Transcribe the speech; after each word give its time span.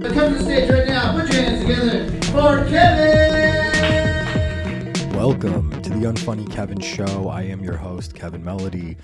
Come 0.00 0.32
to 0.32 0.38
the 0.38 0.42
stage 0.42 0.70
right 0.70 0.86
now. 0.88 1.12
Put 1.12 1.32
your 1.32 1.42
hands 1.42 1.60
together 1.60 2.08
for 2.32 2.64
Kevin. 2.68 3.62
Welcome 5.12 5.82
to 5.82 5.90
the 5.90 6.06
Unfunny 6.06 6.50
Kevin 6.50 6.80
Show. 6.80 7.28
I 7.28 7.42
am 7.42 7.62
your 7.62 7.76
host, 7.76 8.14
Kevin 8.14 8.42
Melody. 8.42 8.96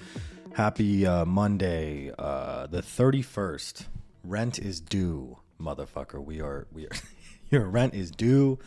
Happy 0.55 1.07
uh, 1.07 1.27
Monday, 1.27 2.11
uh, 2.19 2.69
the 2.69 2.81
thirty 2.81 3.21
first. 3.21 3.87
Rent 4.25 4.59
is 4.59 4.81
due, 4.81 5.39
motherfucker. 5.61 6.25
We 6.25 6.41
are 6.41 6.67
we 6.73 6.87
are. 6.87 6.97
your 7.51 7.67
rent 7.67 7.93
is 7.95 8.11
due, 8.11 8.59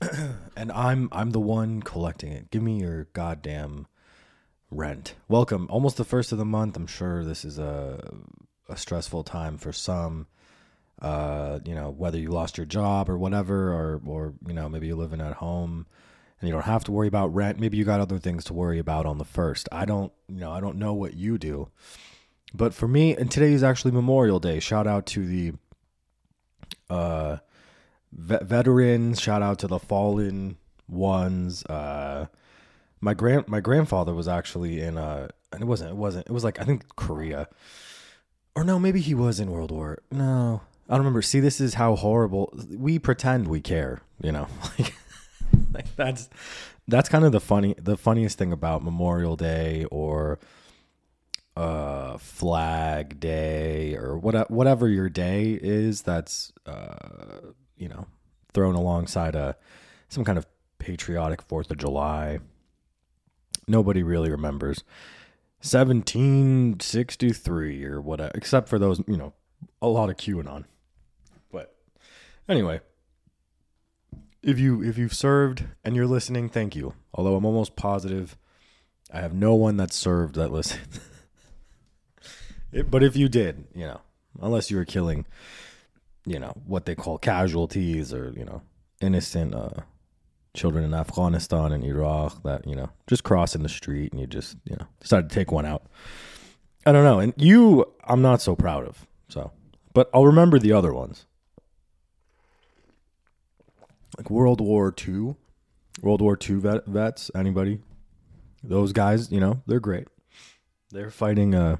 and 0.56 0.70
I'm 0.70 1.08
I'm 1.10 1.30
the 1.30 1.40
one 1.40 1.82
collecting 1.82 2.30
it. 2.32 2.50
Give 2.52 2.62
me 2.62 2.80
your 2.80 3.08
goddamn 3.14 3.88
rent. 4.70 5.14
Welcome, 5.28 5.66
almost 5.70 5.96
the 5.96 6.04
first 6.04 6.30
of 6.30 6.38
the 6.38 6.44
month. 6.44 6.76
I'm 6.76 6.86
sure 6.86 7.24
this 7.24 7.44
is 7.44 7.58
a 7.58 8.14
a 8.68 8.76
stressful 8.76 9.24
time 9.24 9.58
for 9.58 9.72
some. 9.72 10.28
Uh, 11.00 11.58
you 11.64 11.74
know, 11.74 11.90
whether 11.90 12.18
you 12.18 12.30
lost 12.30 12.56
your 12.56 12.66
job 12.66 13.10
or 13.10 13.18
whatever, 13.18 13.72
or 13.72 14.00
or 14.06 14.34
you 14.46 14.54
know 14.54 14.68
maybe 14.68 14.86
you're 14.86 14.96
living 14.96 15.20
at 15.20 15.34
home 15.34 15.86
and 16.40 16.48
you 16.48 16.52
don't 16.52 16.64
have 16.64 16.84
to 16.84 16.92
worry 16.92 17.08
about 17.08 17.34
rent. 17.34 17.58
Maybe 17.58 17.76
you 17.76 17.84
got 17.84 18.00
other 18.00 18.18
things 18.18 18.44
to 18.44 18.54
worry 18.54 18.78
about 18.78 19.06
on 19.06 19.18
the 19.18 19.24
first. 19.24 19.68
I 19.72 19.84
don't, 19.84 20.12
you 20.28 20.40
know, 20.40 20.52
I 20.52 20.60
don't 20.60 20.76
know 20.76 20.92
what 20.92 21.14
you 21.14 21.38
do. 21.38 21.68
But 22.54 22.74
for 22.74 22.86
me, 22.88 23.16
and 23.16 23.30
today 23.30 23.52
is 23.52 23.62
actually 23.62 23.92
Memorial 23.92 24.38
Day. 24.38 24.60
Shout 24.60 24.86
out 24.86 25.06
to 25.06 25.26
the 25.26 25.52
uh 26.88 27.38
ve- 28.12 28.38
veterans, 28.42 29.20
shout 29.20 29.42
out 29.42 29.58
to 29.60 29.66
the 29.66 29.78
fallen 29.78 30.56
ones. 30.88 31.64
Uh 31.66 32.26
my 33.00 33.14
grand 33.14 33.48
my 33.48 33.60
grandfather 33.60 34.14
was 34.14 34.28
actually 34.28 34.80
in 34.80 34.96
uh 34.96 35.28
and 35.52 35.62
it 35.62 35.66
wasn't 35.66 35.90
it 35.90 35.96
wasn't 35.96 36.26
it 36.26 36.32
was 36.32 36.44
like 36.44 36.60
I 36.60 36.64
think 36.64 36.94
Korea. 36.96 37.48
Or 38.54 38.64
no, 38.64 38.78
maybe 38.78 39.00
he 39.00 39.14
was 39.14 39.38
in 39.38 39.50
World 39.50 39.70
War. 39.70 39.98
No. 40.10 40.62
I 40.88 40.92
don't 40.92 41.00
remember. 41.00 41.22
See, 41.22 41.40
this 41.40 41.60
is 41.60 41.74
how 41.74 41.96
horrible 41.96 42.54
we 42.68 42.98
pretend 42.98 43.48
we 43.48 43.60
care, 43.60 44.00
you 44.22 44.32
know. 44.32 44.48
Like 44.78 44.94
like 45.72 45.96
that's 45.96 46.28
that's 46.88 47.08
kind 47.08 47.24
of 47.24 47.32
the 47.32 47.40
funny 47.40 47.74
the 47.78 47.96
funniest 47.96 48.38
thing 48.38 48.52
about 48.52 48.84
Memorial 48.84 49.36
Day 49.36 49.84
or 49.90 50.38
uh 51.56 52.18
flag 52.18 53.18
day 53.18 53.96
or 53.96 54.18
what 54.18 54.50
whatever 54.50 54.88
your 54.88 55.08
day 55.08 55.58
is 55.60 56.02
that's 56.02 56.52
uh 56.66 57.40
you 57.78 57.88
know 57.88 58.06
thrown 58.52 58.74
alongside 58.74 59.34
a 59.34 59.56
some 60.10 60.22
kind 60.22 60.36
of 60.36 60.46
patriotic 60.78 61.48
4th 61.48 61.70
of 61.70 61.78
July 61.78 62.40
nobody 63.66 64.02
really 64.02 64.30
remembers 64.30 64.84
1763 65.62 67.84
or 67.86 68.02
whatever 68.02 68.32
except 68.34 68.68
for 68.68 68.78
those 68.78 69.02
you 69.06 69.16
know 69.16 69.32
a 69.80 69.88
lot 69.88 70.10
of 70.10 70.18
QAnon 70.18 70.66
anyway 72.48 72.80
if 74.46 74.60
you 74.60 74.82
if 74.82 74.96
you've 74.96 75.12
served 75.12 75.64
and 75.84 75.96
you're 75.96 76.06
listening, 76.06 76.48
thank 76.48 76.76
you. 76.76 76.94
Although 77.12 77.34
I'm 77.34 77.44
almost 77.44 77.74
positive 77.76 78.38
I 79.12 79.20
have 79.20 79.34
no 79.34 79.54
one 79.54 79.76
that 79.76 79.92
served 79.92 80.34
that 80.36 80.50
listened. 80.50 81.00
it, 82.72 82.90
but 82.90 83.02
if 83.02 83.16
you 83.16 83.28
did, 83.28 83.64
you 83.74 83.86
know, 83.86 84.00
unless 84.40 84.70
you 84.70 84.76
were 84.76 84.84
killing, 84.84 85.26
you 86.24 86.38
know, 86.38 86.52
what 86.66 86.86
they 86.86 86.94
call 86.94 87.18
casualties 87.18 88.12
or 88.12 88.32
you 88.36 88.44
know, 88.44 88.62
innocent 89.00 89.54
uh, 89.54 89.82
children 90.54 90.84
in 90.84 90.94
Afghanistan 90.94 91.72
and 91.72 91.84
Iraq 91.84 92.42
that 92.44 92.66
you 92.66 92.76
know 92.76 92.90
just 93.06 93.24
crossing 93.24 93.62
the 93.62 93.68
street 93.68 94.12
and 94.12 94.20
you 94.20 94.26
just 94.26 94.56
you 94.64 94.76
know 94.76 94.86
decided 95.00 95.28
to 95.28 95.34
take 95.34 95.50
one 95.50 95.66
out. 95.66 95.82
I 96.84 96.92
don't 96.92 97.04
know, 97.04 97.18
and 97.18 97.34
you, 97.36 97.92
I'm 98.04 98.22
not 98.22 98.40
so 98.40 98.54
proud 98.54 98.86
of. 98.86 99.08
So, 99.28 99.50
but 99.92 100.08
I'll 100.14 100.26
remember 100.26 100.60
the 100.60 100.72
other 100.72 100.92
ones 100.92 101.26
like 104.16 104.30
World 104.30 104.60
War 104.60 104.94
II, 105.06 105.34
World 106.02 106.20
War 106.20 106.38
II 106.38 106.56
vet, 106.56 106.86
vets. 106.86 107.30
Anybody? 107.34 107.80
Those 108.62 108.92
guys, 108.92 109.30
you 109.30 109.40
know, 109.40 109.62
they're 109.66 109.80
great. 109.80 110.08
They're 110.90 111.10
fighting 111.10 111.54
a 111.54 111.78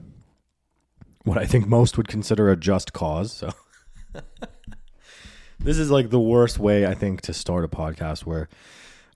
what 1.24 1.38
I 1.38 1.44
think 1.44 1.66
most 1.66 1.96
would 1.96 2.08
consider 2.08 2.50
a 2.50 2.56
just 2.56 2.92
cause. 2.92 3.32
So 3.32 3.50
this 5.58 5.78
is 5.78 5.90
like 5.90 6.10
the 6.10 6.20
worst 6.20 6.58
way 6.58 6.86
I 6.86 6.94
think 6.94 7.20
to 7.22 7.32
start 7.32 7.64
a 7.64 7.68
podcast 7.68 8.20
where 8.20 8.48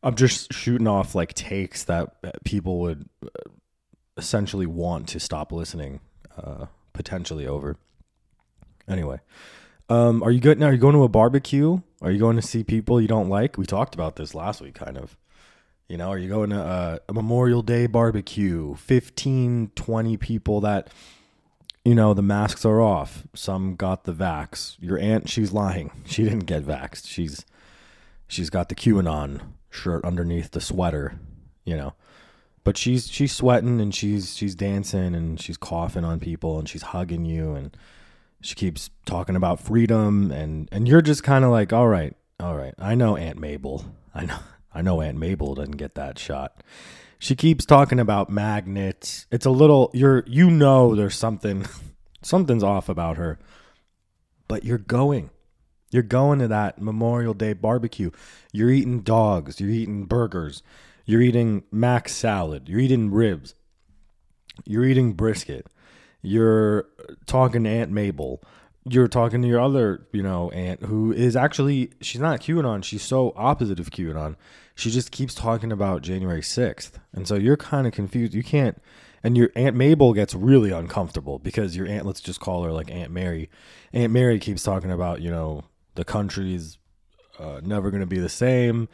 I'm 0.02 0.16
just 0.16 0.52
shooting 0.52 0.88
off 0.88 1.14
like 1.14 1.34
takes 1.34 1.84
that 1.84 2.16
people 2.44 2.81
would 2.81 3.08
uh, 3.25 3.50
essentially 4.16 4.66
want 4.66 5.08
to 5.10 5.20
stop 5.20 5.52
listening 5.52 6.00
uh, 6.37 6.66
potentially 6.92 7.47
over. 7.47 7.76
Anyway, 8.88 9.20
um, 9.88 10.22
are 10.22 10.31
you 10.31 10.41
good 10.41 10.58
now? 10.58 10.66
Are 10.66 10.72
you 10.72 10.78
going 10.78 10.94
to 10.94 11.04
a 11.04 11.08
barbecue? 11.08 11.81
Are 12.03 12.11
you 12.11 12.19
going 12.19 12.37
to 12.37 12.43
see 12.43 12.65
people 12.65 13.00
you 13.00 13.09
don't 13.09 13.28
like? 13.28 13.59
We 13.59 13.66
talked 13.66 13.94
about 13.94 14.16
this 14.16 14.34
last 14.34 14.61
week, 14.61 14.75
kind 14.75 14.97
of. 14.97 15.16
You 15.88 15.97
know, 15.97 16.09
are 16.09 16.19
you 16.19 16.28
going 16.28 16.50
to 16.50 16.61
a, 16.61 17.00
a 17.09 17.12
Memorial 17.12 17.62
Day 17.62 17.87
barbecue? 17.87 18.75
15, 18.77 19.72
20 19.75 20.16
people 20.16 20.61
that, 20.61 20.88
you 21.84 21.94
know, 21.94 22.15
the 22.15 22.22
masks 22.22 22.65
are 22.65 22.81
off. 22.81 23.25
Some 23.34 23.75
got 23.75 24.05
the 24.05 24.12
vax. 24.12 24.77
Your 24.81 24.99
aunt, 24.99 25.28
she's 25.28 25.53
lying. 25.53 25.91
She 26.06 26.22
didn't 26.22 26.41
get 26.41 26.65
vaxxed. 26.65 27.06
She's 27.06 27.44
she's 28.28 28.50
got 28.50 28.69
the 28.69 28.75
QAnon 28.75 29.41
shirt 29.69 30.05
underneath 30.05 30.53
the 30.53 30.61
sweater, 30.61 31.19
you 31.65 31.77
know. 31.77 31.94
But 32.62 32.77
she's 32.77 33.09
she's 33.09 33.32
sweating 33.32 33.81
and 33.81 33.94
she's 33.94 34.37
she's 34.37 34.55
dancing 34.55 35.15
and 35.15 35.41
she's 35.41 35.56
coughing 35.56 36.05
on 36.05 36.21
people 36.21 36.59
and 36.59 36.69
she's 36.69 36.82
hugging 36.82 37.25
you 37.25 37.55
and 37.55 37.77
she 38.40 38.54
keeps 38.54 38.90
talking 39.04 39.36
about 39.36 39.60
freedom 39.60 40.30
and 40.30 40.68
and 40.72 40.88
you're 40.88 41.02
just 41.02 41.22
kind 41.22 41.44
of 41.44 41.50
like 41.50 41.72
all 41.72 41.88
right 41.88 42.16
all 42.38 42.56
right 42.56 42.74
i 42.78 42.94
know 42.94 43.16
aunt 43.16 43.38
mabel. 43.38 43.84
I 44.14 44.24
know 44.26 44.38
i 44.74 44.82
know 44.82 45.00
aunt 45.00 45.18
mabel 45.18 45.54
doesn't 45.54 45.76
get 45.76 45.94
that 45.94 46.18
shot. 46.18 46.62
She 47.18 47.36
keeps 47.36 47.66
talking 47.66 48.00
about 48.00 48.30
magnets. 48.30 49.26
It's 49.30 49.44
a 49.44 49.50
little 49.50 49.90
you're 49.92 50.24
you 50.26 50.50
know 50.50 50.94
there's 50.94 51.16
something 51.16 51.66
something's 52.22 52.64
off 52.64 52.88
about 52.88 53.18
her. 53.18 53.38
But 54.48 54.64
you're 54.64 54.78
going. 54.78 55.30
You're 55.90 56.02
going 56.02 56.38
to 56.38 56.48
that 56.48 56.80
memorial 56.80 57.34
day 57.34 57.52
barbecue. 57.52 58.10
You're 58.52 58.70
eating 58.70 59.00
dogs. 59.00 59.60
You're 59.60 59.70
eating 59.70 60.06
burgers. 60.06 60.62
You're 61.04 61.20
eating 61.20 61.64
mac 61.70 62.08
salad. 62.08 62.68
You're 62.68 62.80
eating 62.80 63.10
ribs. 63.10 63.54
You're 64.64 64.84
eating 64.84 65.12
brisket 65.12 65.66
you're 66.22 66.86
talking 67.26 67.64
to 67.64 67.70
Aunt 67.70 67.91
Mabel. 67.91 68.42
You're 68.88 69.08
talking 69.08 69.42
to 69.42 69.48
your 69.48 69.60
other, 69.60 70.06
you 70.12 70.22
know, 70.22 70.50
aunt 70.50 70.84
who 70.84 71.12
is 71.12 71.36
actually 71.36 71.91
she's 72.00 72.20
not 72.20 72.41
QAnon. 72.41 72.82
She's 72.82 73.03
so 73.03 73.32
opposite 73.36 73.78
of 73.78 73.91
QAnon. 73.91 74.36
She 74.75 74.91
just 74.91 75.10
keeps 75.10 75.34
talking 75.34 75.70
about 75.70 76.03
January 76.03 76.42
sixth, 76.42 76.98
and 77.12 77.28
so 77.28 77.34
you're 77.34 77.58
kind 77.58 77.86
of 77.86 77.92
confused. 77.92 78.32
You 78.32 78.42
can't, 78.42 78.81
and 79.22 79.36
your 79.36 79.50
Aunt 79.54 79.76
Mabel 79.76 80.14
gets 80.14 80.34
really 80.34 80.70
uncomfortable 80.70 81.38
because 81.38 81.76
your 81.76 81.86
aunt, 81.86 82.06
let's 82.06 82.20
just 82.20 82.41
call 82.41 82.64
her 82.64 82.72
like 82.72 82.91
Aunt 82.91 83.10
Mary. 83.10 83.50
Aunt 83.92 84.12
Mary 84.12 84.38
keeps 84.38 84.62
talking 84.62 84.91
about, 84.91 85.20
you 85.20 85.31
know, 85.31 85.64
the 85.94 86.04
country's 86.04 86.78
uh, 87.38 87.60
never 87.62 87.91
going 87.91 88.00
to 88.00 88.06
be 88.06 88.19
the 88.19 88.28
same. 88.28 88.88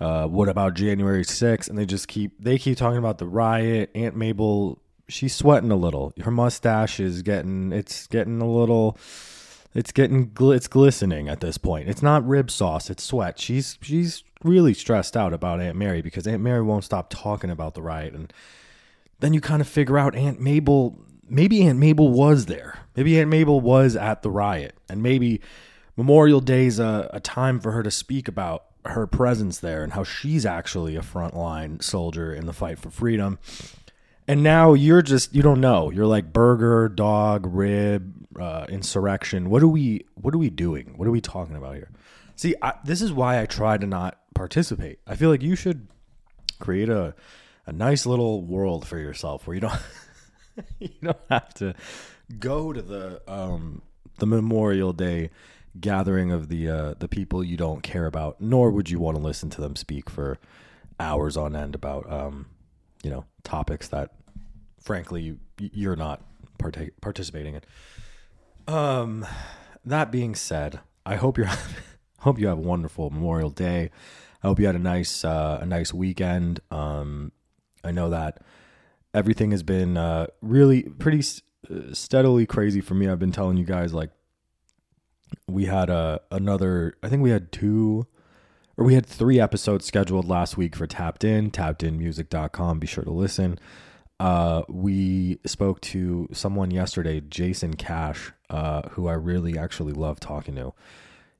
Uh, 0.00 0.26
what 0.26 0.48
about 0.48 0.74
January 0.74 1.24
6th? 1.24 1.68
And 1.68 1.78
they 1.78 1.86
just 1.86 2.08
keep 2.08 2.32
they 2.42 2.58
keep 2.58 2.78
talking 2.78 2.98
about 2.98 3.18
the 3.18 3.26
riot. 3.26 3.90
Aunt 3.94 4.16
Mabel 4.16 4.80
she's 5.10 5.34
sweating 5.34 5.70
a 5.70 5.76
little. 5.76 6.12
Her 6.22 6.30
mustache 6.30 7.00
is 7.00 7.22
getting 7.22 7.72
it's 7.72 8.06
getting 8.06 8.40
a 8.40 8.50
little 8.50 8.96
it's 9.74 9.92
getting 9.92 10.32
it's 10.38 10.68
glistening 10.68 11.28
at 11.28 11.40
this 11.40 11.58
point. 11.58 11.88
It's 11.88 12.02
not 12.02 12.26
rib 12.26 12.50
sauce, 12.50 12.90
it's 12.90 13.02
sweat. 13.02 13.38
She's 13.38 13.78
she's 13.82 14.24
really 14.42 14.74
stressed 14.74 15.16
out 15.16 15.32
about 15.32 15.60
Aunt 15.60 15.76
Mary 15.76 16.00
because 16.00 16.26
Aunt 16.26 16.42
Mary 16.42 16.62
won't 16.62 16.84
stop 16.84 17.10
talking 17.10 17.50
about 17.50 17.74
the 17.74 17.82
riot 17.82 18.14
and 18.14 18.32
then 19.20 19.34
you 19.34 19.40
kind 19.40 19.60
of 19.60 19.68
figure 19.68 19.98
out 19.98 20.14
Aunt 20.14 20.40
Mabel 20.40 20.98
maybe 21.28 21.62
Aunt 21.62 21.78
Mabel 21.78 22.08
was 22.08 22.46
there. 22.46 22.78
Maybe 22.96 23.20
Aunt 23.20 23.30
Mabel 23.30 23.60
was 23.60 23.96
at 23.96 24.22
the 24.22 24.30
riot 24.30 24.74
and 24.88 25.02
maybe 25.02 25.40
Memorial 25.96 26.40
Day's 26.40 26.78
a, 26.78 27.10
a 27.12 27.20
time 27.20 27.60
for 27.60 27.72
her 27.72 27.82
to 27.82 27.90
speak 27.90 28.26
about 28.26 28.64
her 28.86 29.06
presence 29.06 29.58
there 29.58 29.84
and 29.84 29.92
how 29.92 30.02
she's 30.02 30.46
actually 30.46 30.96
a 30.96 31.02
frontline 31.02 31.82
soldier 31.82 32.32
in 32.32 32.46
the 32.46 32.52
fight 32.52 32.78
for 32.78 32.90
freedom 32.90 33.38
and 34.30 34.44
now 34.44 34.74
you're 34.74 35.02
just 35.02 35.34
you 35.34 35.42
don't 35.42 35.60
know. 35.60 35.90
You're 35.90 36.06
like 36.06 36.32
burger 36.32 36.88
dog 36.88 37.46
rib 37.46 38.28
uh, 38.38 38.64
insurrection. 38.68 39.50
What 39.50 39.60
are 39.60 39.68
we 39.68 40.06
what 40.14 40.32
are 40.34 40.38
we 40.38 40.50
doing? 40.50 40.94
What 40.96 41.08
are 41.08 41.10
we 41.10 41.20
talking 41.20 41.56
about 41.56 41.74
here? 41.74 41.90
See 42.36 42.54
I, 42.62 42.74
this 42.84 43.02
is 43.02 43.12
why 43.12 43.42
i 43.42 43.46
try 43.46 43.76
to 43.76 43.86
not 43.88 44.20
participate. 44.36 45.00
I 45.04 45.16
feel 45.16 45.30
like 45.30 45.42
you 45.42 45.56
should 45.56 45.88
create 46.60 46.88
a 46.88 47.16
a 47.66 47.72
nice 47.72 48.06
little 48.06 48.42
world 48.42 48.86
for 48.86 48.98
yourself 48.98 49.48
where 49.48 49.54
you 49.56 49.62
don't 49.62 49.82
you 50.78 50.90
don't 51.02 51.18
have 51.28 51.52
to 51.54 51.74
go 52.38 52.72
to 52.72 52.82
the 52.82 53.20
um 53.26 53.82
the 54.20 54.26
memorial 54.26 54.92
day 54.92 55.30
gathering 55.80 56.30
of 56.30 56.48
the 56.48 56.68
uh 56.68 56.94
the 57.00 57.08
people 57.08 57.42
you 57.42 57.56
don't 57.56 57.82
care 57.82 58.06
about 58.06 58.40
nor 58.40 58.70
would 58.70 58.90
you 58.90 59.00
want 59.00 59.16
to 59.16 59.22
listen 59.22 59.50
to 59.50 59.60
them 59.60 59.74
speak 59.74 60.08
for 60.08 60.38
hours 61.00 61.36
on 61.36 61.56
end 61.56 61.74
about 61.74 62.10
um 62.10 62.46
you 63.02 63.10
know 63.10 63.24
topics 63.42 63.88
that 63.88 64.12
frankly 64.80 65.36
you're 65.58 65.96
not 65.96 66.22
partake, 66.58 67.00
participating 67.00 67.54
in. 67.54 68.72
Um. 68.72 69.26
that 69.84 70.10
being 70.12 70.34
said, 70.34 70.80
I 71.06 71.16
hope 71.16 71.38
you're 71.38 71.50
hope 72.20 72.38
you 72.38 72.46
have 72.48 72.58
a 72.58 72.62
wonderful 72.62 73.10
Memorial 73.10 73.50
Day. 73.50 73.90
I 74.42 74.46
hope 74.46 74.58
you 74.58 74.66
had 74.66 74.76
a 74.76 74.80
nice 74.80 75.24
uh, 75.24 75.58
a 75.62 75.66
nice 75.66 75.92
weekend. 75.92 76.60
Um, 76.70 77.32
I 77.84 77.92
know 77.92 78.10
that 78.10 78.42
everything 79.14 79.50
has 79.50 79.62
been 79.62 79.96
uh, 79.96 80.26
really 80.40 80.82
pretty 80.82 81.22
uh, 81.70 81.92
steadily 81.92 82.46
crazy 82.46 82.80
for 82.80 82.94
me. 82.94 83.08
I've 83.08 83.18
been 83.18 83.32
telling 83.32 83.56
you 83.56 83.64
guys 83.64 83.92
like 83.92 84.10
we 85.46 85.66
had 85.66 85.90
a 85.90 86.20
another. 86.30 86.96
I 87.02 87.08
think 87.08 87.22
we 87.22 87.30
had 87.30 87.52
two 87.52 88.06
or 88.76 88.84
we 88.84 88.94
had 88.94 89.04
three 89.04 89.38
episodes 89.40 89.84
scheduled 89.84 90.26
last 90.26 90.56
week 90.56 90.74
for 90.74 90.86
Tapped 90.86 91.24
In, 91.24 91.50
tapped 91.50 91.82
in 91.82 91.98
tappedinmusic.com. 91.98 92.78
Be 92.78 92.86
sure 92.86 93.04
to 93.04 93.10
listen. 93.10 93.58
Uh, 94.20 94.64
we 94.68 95.38
spoke 95.46 95.80
to 95.80 96.28
someone 96.30 96.70
yesterday, 96.70 97.22
Jason 97.22 97.72
Cash, 97.72 98.32
uh, 98.50 98.82
who 98.90 99.08
I 99.08 99.14
really 99.14 99.56
actually 99.56 99.94
love 99.94 100.20
talking 100.20 100.54
to. 100.56 100.74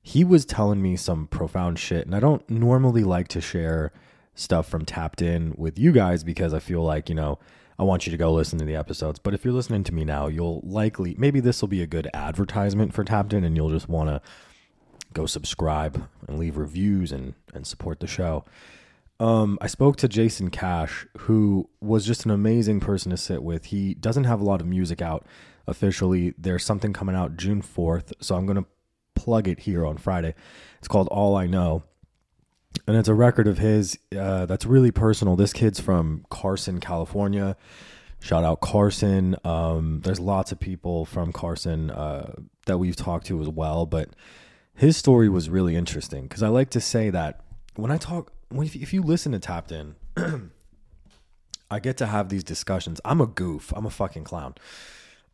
He 0.01 0.23
was 0.23 0.45
telling 0.45 0.81
me 0.81 0.95
some 0.95 1.27
profound 1.27 1.77
shit, 1.77 2.07
and 2.07 2.15
I 2.15 2.19
don't 2.19 2.49
normally 2.49 3.03
like 3.03 3.27
to 3.29 3.39
share 3.39 3.91
stuff 4.33 4.67
from 4.67 4.83
Tapped 4.83 5.21
In 5.21 5.53
with 5.55 5.77
you 5.77 5.91
guys 5.91 6.23
because 6.23 6.55
I 6.55 6.59
feel 6.59 6.81
like, 6.81 7.07
you 7.07 7.13
know, 7.13 7.37
I 7.77 7.83
want 7.83 8.07
you 8.07 8.11
to 8.11 8.17
go 8.17 8.33
listen 8.33 8.57
to 8.57 8.65
the 8.65 8.75
episodes. 8.75 9.19
But 9.19 9.35
if 9.35 9.45
you're 9.45 9.53
listening 9.53 9.83
to 9.83 9.93
me 9.93 10.03
now, 10.03 10.25
you'll 10.25 10.61
likely, 10.63 11.15
maybe 11.19 11.39
this 11.39 11.61
will 11.61 11.67
be 11.67 11.83
a 11.83 11.87
good 11.87 12.09
advertisement 12.15 12.95
for 12.95 13.03
Tapped 13.03 13.33
In, 13.33 13.43
and 13.43 13.55
you'll 13.55 13.69
just 13.69 13.89
want 13.89 14.09
to 14.09 14.21
go 15.13 15.27
subscribe 15.27 16.07
and 16.27 16.39
leave 16.39 16.57
reviews 16.57 17.11
and, 17.11 17.35
and 17.53 17.67
support 17.67 17.99
the 17.99 18.07
show. 18.07 18.43
Um, 19.21 19.59
I 19.61 19.67
spoke 19.67 19.97
to 19.97 20.07
Jason 20.07 20.49
Cash, 20.49 21.05
who 21.19 21.69
was 21.79 22.07
just 22.07 22.25
an 22.25 22.31
amazing 22.31 22.79
person 22.79 23.11
to 23.11 23.17
sit 23.17 23.43
with. 23.43 23.65
He 23.65 23.93
doesn't 23.93 24.23
have 24.23 24.41
a 24.41 24.43
lot 24.43 24.61
of 24.61 24.67
music 24.67 24.99
out 24.99 25.27
officially. 25.67 26.33
There's 26.39 26.65
something 26.65 26.91
coming 26.91 27.15
out 27.15 27.37
June 27.37 27.61
4th, 27.61 28.13
so 28.19 28.33
I'm 28.33 28.47
going 28.47 28.57
to 28.57 28.65
plug 29.13 29.47
it 29.47 29.59
here 29.59 29.85
on 29.85 29.97
Friday. 29.97 30.33
It's 30.79 30.87
called 30.87 31.07
All 31.09 31.35
I 31.35 31.45
Know. 31.45 31.83
And 32.87 32.97
it's 32.97 33.07
a 33.07 33.13
record 33.13 33.47
of 33.47 33.59
his 33.59 33.95
uh, 34.17 34.47
that's 34.47 34.65
really 34.65 34.89
personal. 34.89 35.35
This 35.35 35.53
kid's 35.53 35.79
from 35.79 36.25
Carson, 36.31 36.79
California. 36.79 37.55
Shout 38.21 38.43
out 38.43 38.59
Carson. 38.59 39.35
Um, 39.43 40.01
there's 40.03 40.19
lots 40.19 40.51
of 40.51 40.59
people 40.59 41.05
from 41.05 41.31
Carson 41.31 41.91
uh, 41.91 42.33
that 42.65 42.79
we've 42.79 42.95
talked 42.95 43.27
to 43.27 43.39
as 43.39 43.49
well, 43.49 43.85
but 43.85 44.09
his 44.73 44.97
story 44.97 45.29
was 45.29 45.47
really 45.47 45.75
interesting 45.75 46.23
because 46.23 46.41
I 46.41 46.47
like 46.47 46.71
to 46.71 46.81
say 46.81 47.11
that 47.11 47.41
when 47.75 47.91
I 47.91 47.97
talk, 47.97 48.31
if 48.51 48.93
you 48.93 49.01
listen 49.01 49.31
to 49.31 49.39
Tapped 49.39 49.71
In, 49.71 49.95
I 51.71 51.79
get 51.79 51.97
to 51.97 52.05
have 52.05 52.29
these 52.29 52.43
discussions. 52.43 52.99
I'm 53.05 53.21
a 53.21 53.27
goof. 53.27 53.71
I'm 53.75 53.85
a 53.85 53.89
fucking 53.89 54.25
clown. 54.25 54.55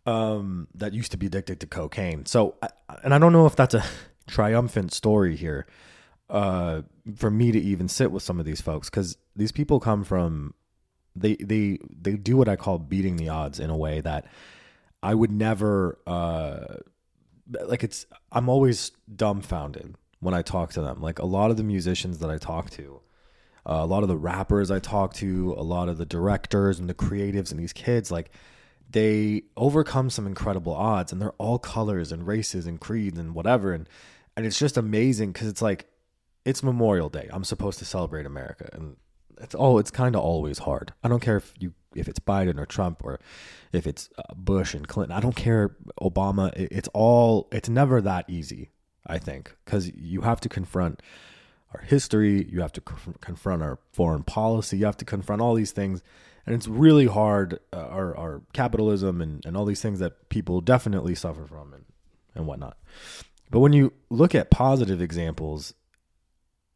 Um, 0.05 0.67
that 0.75 0.93
used 0.93 1.11
to 1.11 1.17
be 1.17 1.25
addicted 1.25 1.59
to 1.59 1.67
cocaine. 1.67 2.25
So, 2.25 2.55
and 3.03 3.13
I 3.13 3.19
don't 3.19 3.33
know 3.33 3.45
if 3.45 3.55
that's 3.55 3.73
a 3.73 3.83
triumphant 4.27 4.93
story 4.93 5.35
here, 5.35 5.65
uh, 6.29 6.83
for 7.15 7.29
me 7.29 7.51
to 7.51 7.59
even 7.59 7.87
sit 7.87 8.11
with 8.11 8.23
some 8.23 8.39
of 8.39 8.45
these 8.45 8.61
folks 8.61 8.89
because 8.89 9.17
these 9.35 9.51
people 9.51 9.79
come 9.79 10.03
from, 10.03 10.53
they 11.15 11.35
they 11.35 11.79
they 11.89 12.13
do 12.13 12.37
what 12.37 12.47
I 12.47 12.55
call 12.55 12.77
beating 12.77 13.17
the 13.17 13.29
odds 13.29 13.59
in 13.59 13.69
a 13.69 13.77
way 13.77 14.01
that 14.01 14.25
I 15.01 15.13
would 15.13 15.31
never, 15.31 15.97
uh, 16.05 16.77
like 17.65 17.83
it's 17.83 18.05
I'm 18.31 18.49
always 18.49 18.91
dumbfounded 19.13 19.95
when 20.19 20.33
I 20.33 20.41
talk 20.41 20.71
to 20.73 20.81
them. 20.81 21.01
Like 21.01 21.19
a 21.19 21.25
lot 21.25 21.51
of 21.51 21.57
the 21.57 21.63
musicians 21.63 22.19
that 22.19 22.29
I 22.29 22.37
talk 22.37 22.69
to, 22.71 23.01
uh, 23.67 23.79
a 23.81 23.85
lot 23.85 24.01
of 24.01 24.09
the 24.09 24.17
rappers 24.17 24.71
I 24.71 24.79
talk 24.79 25.13
to, 25.15 25.53
a 25.57 25.61
lot 25.61 25.89
of 25.89 25.97
the 25.97 26.05
directors 26.05 26.79
and 26.79 26.89
the 26.89 26.93
creatives 26.93 27.51
and 27.51 27.59
these 27.59 27.73
kids, 27.73 28.09
like 28.09 28.31
they 28.89 29.43
overcome 29.57 30.09
some 30.09 30.25
incredible 30.25 30.73
odds, 30.73 31.11
and 31.11 31.21
they're 31.21 31.33
all 31.33 31.59
colors 31.59 32.11
and 32.11 32.25
races 32.25 32.65
and 32.65 32.79
creeds 32.79 33.19
and 33.19 33.35
whatever, 33.35 33.73
and 33.73 33.89
and 34.37 34.45
it's 34.45 34.57
just 34.57 34.77
amazing 34.77 35.33
because 35.33 35.47
it's 35.47 35.61
like 35.61 35.87
it's 36.45 36.63
Memorial 36.63 37.09
Day. 37.09 37.27
I'm 37.31 37.43
supposed 37.43 37.79
to 37.79 37.85
celebrate 37.85 38.25
America, 38.25 38.69
and 38.71 38.95
it's 39.41 39.53
all 39.53 39.79
it's 39.79 39.91
kind 39.91 40.15
of 40.15 40.21
always 40.21 40.59
hard. 40.59 40.93
I 41.03 41.09
don't 41.09 41.21
care 41.21 41.37
if 41.37 41.53
you 41.59 41.73
if 41.93 42.07
it's 42.07 42.19
Biden 42.19 42.57
or 42.57 42.65
Trump 42.65 43.01
or 43.03 43.19
if 43.73 43.85
it's 43.85 44.09
uh, 44.17 44.33
Bush 44.33 44.73
and 44.73 44.87
Clinton. 44.87 45.17
I 45.17 45.19
don't 45.19 45.35
care 45.35 45.75
Obama. 45.99 46.53
It's 46.55 46.87
all 46.93 47.49
it's 47.51 47.67
never 47.67 47.99
that 47.99 48.29
easy. 48.29 48.71
I 49.05 49.17
think 49.17 49.55
because 49.65 49.91
you 49.93 50.21
have 50.21 50.39
to 50.41 50.49
confront 50.49 51.01
our 51.73 51.81
history, 51.81 52.47
you 52.49 52.61
have 52.61 52.71
to 52.73 52.81
confront 52.81 53.61
our 53.61 53.79
foreign 53.91 54.23
policy, 54.23 54.77
you 54.77 54.85
have 54.85 54.97
to 54.97 55.05
confront 55.05 55.41
all 55.41 55.53
these 55.53 55.71
things, 55.71 56.01
and 56.45 56.55
it's 56.55 56.67
really 56.67 57.07
hard. 57.07 57.59
Uh, 57.73 57.77
our 57.77 58.15
our 58.17 58.41
capitalism 58.53 59.21
and 59.21 59.45
and 59.45 59.57
all 59.57 59.65
these 59.65 59.81
things 59.81 59.99
that 59.99 60.29
people 60.29 60.61
definitely 60.61 61.15
suffer 61.15 61.45
from 61.45 61.73
and 61.73 61.85
and 62.35 62.47
whatnot. 62.47 62.77
But 63.49 63.59
when 63.59 63.73
you 63.73 63.93
look 64.09 64.35
at 64.35 64.49
positive 64.49 65.01
examples, 65.01 65.73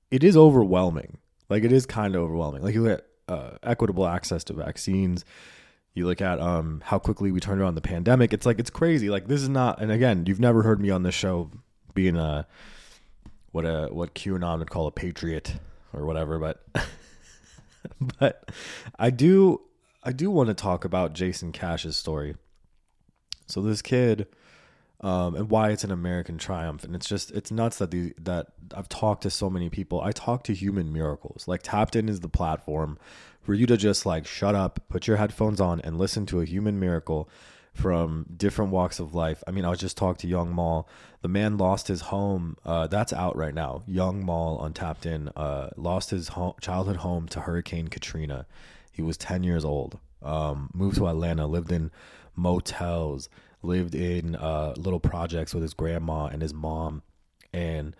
it 0.10 0.24
is 0.24 0.36
overwhelming. 0.36 1.18
Like 1.50 1.64
it 1.64 1.72
is 1.72 1.86
kind 1.86 2.16
of 2.16 2.22
overwhelming. 2.22 2.62
Like 2.62 2.74
you 2.74 2.84
look 2.84 3.00
at 3.00 3.08
uh, 3.28 3.58
equitable 3.64 4.08
access 4.08 4.44
to 4.46 4.54
vaccines. 4.54 5.26
You 5.94 6.06
look 6.06 6.22
at 6.22 6.40
um, 6.40 6.82
how 6.86 7.00
quickly 7.00 7.32
we 7.32 7.42
turned 7.42 7.60
around 7.60 7.76
the 7.76 7.82
pandemic. 7.82 8.34
It's 8.34 8.46
like 8.46 8.60
it's 8.60 8.70
crazy. 8.70 9.10
Like 9.10 9.28
this 9.28 9.42
is 9.42 9.50
not. 9.50 9.82
And 9.82 9.92
again, 9.92 10.26
you've 10.26 10.40
never 10.40 10.64
heard 10.64 10.80
me 10.80 10.90
on 10.90 11.04
this 11.04 11.16
show 11.16 11.50
being 11.94 12.16
a 12.16 12.48
what 13.52 13.66
a 13.66 13.88
what 13.92 14.16
QAnon 14.16 14.60
would 14.60 14.70
call 14.70 14.88
a 14.88 14.92
patriot 14.92 15.56
or 15.94 16.06
whatever. 16.06 16.40
But 16.40 16.66
but 18.20 18.50
I 18.98 19.10
do 19.10 19.62
I 20.04 20.12
do 20.12 20.30
want 20.32 20.48
to 20.48 20.54
talk 20.54 20.86
about 20.86 21.14
Jason 21.14 21.52
Cash's 21.52 21.98
story. 21.98 22.36
So 23.48 23.62
this 23.62 23.82
kid 23.82 24.28
um, 25.02 25.36
and 25.36 25.50
why 25.50 25.72
it's 25.72 25.84
an 25.84 25.92
American 25.92 26.38
triumph. 26.38 26.84
And 26.84 26.96
it's 26.96 27.10
just 27.10 27.32
it's 27.32 27.52
nuts 27.52 27.80
that 27.80 27.92
the 27.92 28.14
that 28.20 28.48
I've 28.76 28.90
talked 28.90 29.24
to 29.24 29.30
so 29.30 29.50
many 29.50 29.70
people. 29.70 30.02
I 30.02 30.12
talk 30.12 30.44
to 30.44 30.54
human 30.54 30.94
miracles. 30.94 31.48
Like 31.48 31.62
Tapped 31.64 31.96
In 31.96 32.08
is 32.08 32.20
the 32.20 32.30
platform 32.30 32.98
for 33.42 33.54
you 33.54 33.66
to 33.66 33.78
just 33.78 34.06
like 34.06 34.28
shut 34.28 34.54
up, 34.54 34.80
put 34.90 35.08
your 35.08 35.18
headphones 35.18 35.60
on, 35.60 35.82
and 35.82 35.98
listen 35.98 36.26
to 36.28 36.40
a 36.42 36.46
human 36.46 36.80
miracle 36.80 37.28
from 37.74 38.26
different 38.36 38.72
walks 38.72 39.00
of 39.00 39.16
life. 39.16 39.44
I 39.48 39.52
mean, 39.52 39.66
I 39.66 39.70
was 39.70 39.80
just 39.80 39.98
talking 39.98 40.18
to 40.22 40.28
Yung 40.28 40.54
Mal. 40.54 40.88
The 41.22 41.28
man 41.28 41.58
lost 41.58 41.88
his 41.88 42.02
home. 42.02 42.58
Uh, 42.66 42.88
that's 42.88 43.14
out 43.14 43.36
right 43.38 43.54
now. 43.54 43.84
Yung 43.88 44.26
Mal 44.26 44.58
on 44.58 44.74
Tapped 44.74 45.06
In 45.06 45.30
uh, 45.30 45.70
lost 45.78 46.10
his 46.10 46.30
childhood 46.60 46.98
home 46.98 47.28
to 47.30 47.42
Hurricane 47.42 47.88
Katrina. 47.88 48.46
He 48.92 49.02
was 49.02 49.18
10 49.18 49.44
years 49.44 49.64
old. 49.64 50.00
Um, 50.22 50.70
moved 50.74 50.98
to 50.98 51.08
Atlanta, 51.08 51.48
lived 51.48 51.72
in 51.72 51.92
motels, 52.36 53.30
lived 53.64 53.96
in 53.96 54.36
uh, 54.36 54.74
little 54.78 55.00
projects 55.00 55.54
with 55.54 55.64
his 55.64 55.74
grandma 55.74 56.26
and 56.26 56.42
his 56.42 56.54
mom, 56.54 57.02
and 57.54 57.96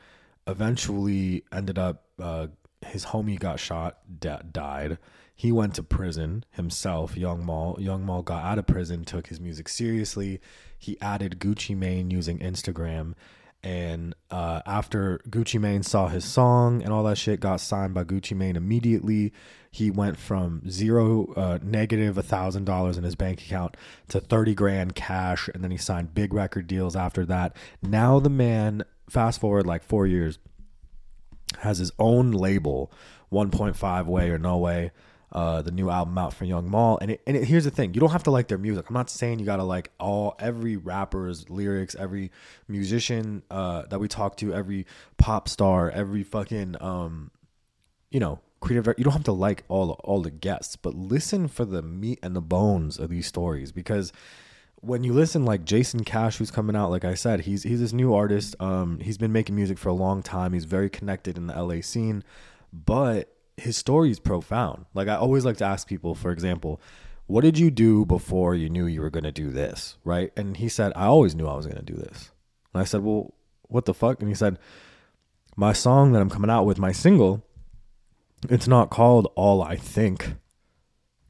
eventually 0.48 1.44
ended 1.52 1.80
up 1.80 2.06
uh, 2.20 2.48
his 2.86 3.06
homie 3.06 3.40
got 3.40 3.60
shot, 3.60 4.00
died. 4.20 4.98
He 5.42 5.52
went 5.52 5.74
to 5.74 5.82
prison 5.82 6.46
himself. 6.52 7.18
Yung 7.18 7.44
Mal, 7.44 7.76
Yung 7.80 8.06
Mal 8.06 8.22
got 8.22 8.44
out 8.44 8.60
of 8.60 8.68
prison, 8.68 9.04
took 9.04 9.26
his 9.26 9.40
music 9.40 9.70
seriously. 9.70 10.40
He 10.78 11.02
added 11.02 11.40
Gucci 11.40 11.76
Mane 11.76 12.12
using 12.12 12.38
Instagram, 12.38 13.16
and 13.64 14.14
uh, 14.30 14.62
after 14.68 15.20
Gucci 15.28 15.60
Mane 15.60 15.82
saw 15.82 16.10
his 16.10 16.26
song 16.26 16.84
and 16.84 16.94
all 16.94 17.02
that 17.06 17.18
shit, 17.18 17.40
got 17.40 17.60
signed 17.60 17.96
by 17.96 18.04
Gucci 18.04 18.38
Mane 18.38 18.56
immediately. 18.56 19.34
He 19.72 19.90
went 19.90 20.20
from 20.20 20.70
zero, 20.70 21.34
uh, 21.36 21.58
negative 21.64 22.20
a 22.20 22.22
thousand 22.22 22.66
dollars 22.66 23.00
in 23.00 23.04
his 23.04 23.16
bank 23.16 23.42
account 23.42 23.76
to 24.10 24.20
thirty 24.20 24.54
grand 24.54 24.94
cash, 24.94 25.50
and 25.52 25.64
then 25.64 25.72
he 25.72 25.78
signed 25.78 26.14
big 26.14 26.36
record 26.36 26.68
deals 26.68 26.96
after 26.96 27.26
that. 27.26 27.58
Now 27.82 28.20
the 28.20 28.30
man, 28.30 28.84
fast 29.10 29.42
forward 29.42 29.66
like 29.66 29.82
four 29.82 30.06
years, 30.06 30.38
has 31.62 31.80
his 31.80 31.92
own 31.98 32.30
label, 32.30 32.92
1.5 33.32 34.06
way 34.06 34.30
or 34.30 34.38
no 34.38 34.60
way 34.60 34.92
uh, 35.32 35.62
the 35.62 35.72
new 35.72 35.90
album 35.90 36.18
out 36.18 36.34
for 36.34 36.46
Yung 36.46 36.70
Mal. 36.70 36.98
And 37.02 37.12
it, 37.12 37.22
and 37.26 37.38
it, 37.38 37.46
here's 37.46 37.64
the 37.64 37.72
thing: 37.72 37.94
you 37.94 38.00
don't 38.00 38.12
have 38.12 38.24
to 38.24 38.32
like 38.32 38.48
their 38.48 38.58
music. 38.58 38.90
I'm 38.90 38.94
not 38.94 39.10
saying 39.10 39.40
you 39.40 39.46
gotta 39.46 39.64
like 39.64 39.92
all 40.00 40.36
every 40.40 40.76
rapper's 40.76 41.50
lyrics, 41.50 41.96
every 41.96 42.32
musician 42.68 43.44
uh, 43.50 43.84
that 43.84 44.00
we 44.00 44.08
talk 44.08 44.38
to, 44.38 44.54
every 44.54 44.86
pop 45.18 45.48
star, 45.48 45.90
every 45.90 46.24
fucking 46.24 46.76
um, 46.82 47.32
you 48.10 48.20
know 48.20 48.40
creative. 48.60 48.94
You 48.98 49.04
don't 49.04 49.14
have 49.14 49.24
to 49.24 49.32
like 49.32 49.64
all 49.70 49.92
all 50.04 50.22
the 50.22 50.32
guests, 50.32 50.76
but 50.76 50.96
listen 50.96 51.48
for 51.48 51.66
the 51.66 51.82
meat 51.82 52.20
and 52.22 52.36
the 52.36 52.42
bones 52.42 53.00
of 53.00 53.10
these 53.10 53.28
stories 53.28 53.72
because 53.72 54.12
when 54.82 55.04
you 55.04 55.14
listen 55.14 55.46
like 55.46 55.64
Jason 55.64 56.04
Cash 56.04 56.38
who's 56.38 56.50
coming 56.50 56.76
out 56.76 56.90
like 56.90 57.06
I 57.06 57.14
said 57.14 57.42
he's 57.42 57.62
he's 57.62 57.80
this 57.80 57.94
new 57.94 58.16
artist 58.16 58.56
um 58.60 59.00
he's 59.00 59.20
been 59.20 59.32
making 59.32 59.56
music 59.56 59.78
for 59.78 59.90
a 59.90 59.94
long 59.94 60.24
time 60.24 60.54
he's 60.54 60.66
very 60.66 60.90
connected 60.90 61.38
in 61.38 61.46
the 61.46 61.54
LA 61.54 61.82
scene 61.82 62.24
but 62.74 63.32
his 63.58 63.78
story 63.78 64.12
is 64.12 64.20
profound. 64.20 64.86
Like 64.94 65.08
I 65.08 65.16
always 65.16 65.46
like 65.46 65.58
to 65.58 65.66
ask 65.66 65.88
people, 65.88 66.16
for 66.16 66.32
example, 66.32 66.82
what 67.28 67.42
did 67.42 67.58
you 67.58 67.72
do 67.72 68.06
before 68.06 68.56
you 68.56 68.70
knew 68.70 68.86
you 68.86 69.02
were 69.02 69.10
going 69.10 69.24
to 69.24 69.32
do 69.32 69.52
this, 69.52 69.98
right? 70.04 70.32
And 70.36 70.58
he 70.58 70.68
said, 70.68 70.92
I 70.96 71.06
always 71.06 71.36
knew 71.36 71.48
I 71.48 71.56
was 71.56 71.66
going 71.66 71.78
to 71.78 71.94
do 71.94 71.96
this. 71.96 72.32
And 72.74 72.82
I 72.82 72.86
said, 72.86 73.04
well, 73.04 73.34
what 73.64 73.86
the 73.86 73.94
fuck? 73.94 74.20
And 74.20 74.28
he 74.28 74.36
said, 74.36 74.60
my 75.56 75.74
song 75.74 76.12
that 76.12 76.22
I'm 76.22 76.30
coming 76.30 76.50
out 76.50 76.66
with, 76.66 76.80
my 76.80 76.92
single, 76.92 77.46
it's 78.50 78.68
not 78.68 78.90
called 78.90 79.32
All 79.36 79.62
I 79.62 79.76
Think 79.76 80.36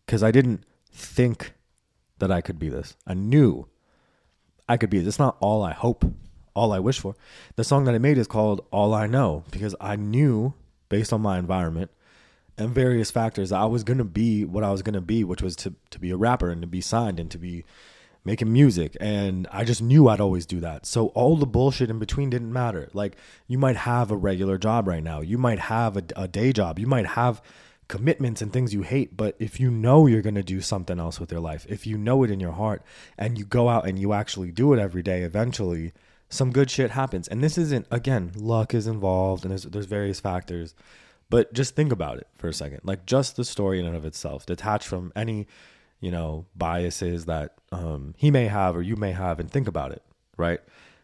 because 0.05 0.23
I 0.23 0.31
didn't 0.31 0.63
think 0.91 1.53
that 2.19 2.31
I 2.31 2.41
could 2.41 2.59
be 2.59 2.69
this. 2.69 2.95
I 3.05 3.13
knew 3.13 3.67
I 4.67 4.77
could 4.77 4.89
be 4.89 4.99
this. 4.99 5.07
It's 5.07 5.19
not 5.19 5.37
all 5.39 5.63
I 5.63 5.73
hope 5.73 6.05
All 6.53 6.71
I 6.71 6.79
Wish 6.79 6.99
For. 6.99 7.15
The 7.55 7.63
song 7.63 7.85
that 7.85 7.95
I 7.95 7.99
made 7.99 8.17
is 8.17 8.27
called 8.27 8.65
All 8.71 8.93
I 8.93 9.07
Know 9.07 9.43
because 9.51 9.75
I 9.81 9.95
knew 9.95 10.53
based 10.89 11.13
on 11.13 11.21
my 11.21 11.37
environment 11.37 11.91
and 12.57 12.69
various 12.69 13.11
factors 13.11 13.51
I 13.51 13.65
was 13.65 13.83
gonna 13.83 14.03
be 14.03 14.45
what 14.45 14.63
I 14.63 14.71
was 14.71 14.81
gonna 14.81 15.01
be, 15.01 15.23
which 15.23 15.41
was 15.41 15.55
to 15.57 15.73
to 15.89 15.99
be 15.99 16.11
a 16.11 16.17
rapper 16.17 16.49
and 16.49 16.61
to 16.61 16.67
be 16.67 16.81
signed 16.81 17.19
and 17.19 17.29
to 17.31 17.37
be 17.37 17.63
making 18.23 18.53
music 18.53 18.95
and 19.01 19.47
I 19.51 19.63
just 19.63 19.81
knew 19.81 20.07
I'd 20.07 20.21
always 20.21 20.45
do 20.45 20.59
that. 20.59 20.85
So 20.85 21.07
all 21.07 21.37
the 21.37 21.47
bullshit 21.47 21.89
in 21.89 21.97
between 21.97 22.29
didn't 22.29 22.53
matter. 22.53 22.89
Like 22.93 23.17
you 23.47 23.57
might 23.57 23.77
have 23.77 24.11
a 24.11 24.15
regular 24.15 24.57
job 24.57 24.87
right 24.87 25.03
now. 25.03 25.21
You 25.21 25.37
might 25.37 25.59
have 25.59 25.97
a, 25.97 26.03
a 26.15 26.27
day 26.27 26.53
job. 26.53 26.77
You 26.77 26.87
might 26.87 27.07
have 27.07 27.41
commitments 27.91 28.41
and 28.41 28.53
things 28.53 28.73
you 28.73 28.83
hate, 28.83 29.17
but 29.17 29.35
if 29.37 29.59
you 29.59 29.69
know 29.69 30.07
you're 30.07 30.21
going 30.21 30.35
to 30.35 30.41
do 30.41 30.61
something 30.61 30.97
else 30.97 31.19
with 31.19 31.29
your 31.29 31.41
life, 31.41 31.65
if 31.67 31.85
you 31.85 31.97
know 31.97 32.23
it 32.23 32.31
in 32.31 32.39
your 32.39 32.53
heart 32.53 32.81
and 33.17 33.37
you 33.37 33.43
go 33.43 33.67
out 33.67 33.85
and 33.85 33.99
you 33.99 34.13
actually 34.13 34.49
do 34.49 34.71
it 34.71 34.79
every 34.79 35.03
day 35.03 35.23
eventually, 35.23 35.91
some 36.29 36.53
good 36.53 36.71
shit 36.71 36.91
happens. 36.91 37.27
And 37.27 37.43
this 37.43 37.57
isn't 37.57 37.85
again, 37.91 38.31
luck 38.35 38.73
is 38.73 38.87
involved 38.87 39.43
and 39.43 39.51
there's 39.51 39.63
there's 39.63 39.87
various 39.87 40.21
factors. 40.21 40.73
But 41.31 41.51
just 41.53 41.75
think 41.75 41.91
about 41.91 42.19
it 42.19 42.27
for 42.37 42.47
a 42.47 42.53
second. 42.53 42.81
Like 42.83 43.07
just 43.07 43.35
the 43.35 43.45
story 43.45 43.79
in 43.79 43.87
and 43.87 43.95
of 43.95 44.05
itself, 44.05 44.45
detached 44.45 44.87
from 44.87 45.11
any 45.15 45.47
you 46.01 46.09
know, 46.09 46.47
biases 46.55 47.25
that 47.25 47.53
um, 47.71 48.15
he 48.17 48.31
may 48.31 48.47
have 48.47 48.75
or 48.75 48.81
you 48.81 48.97
may 48.97 49.11
have, 49.11 49.39
and 49.39 49.49
think 49.49 49.67
about 49.67 49.91
it, 49.91 50.03
right? 50.35 50.59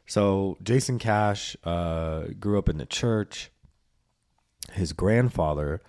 So 0.08 0.58
Jason 0.62 1.00
Cash 1.00 1.56
uh, 1.64 2.26
grew 2.40 2.58
up 2.58 2.68
in 2.68 2.80
the 2.80 2.86
church. 2.86 3.52
His 4.74 4.92
grandfather 4.94 5.82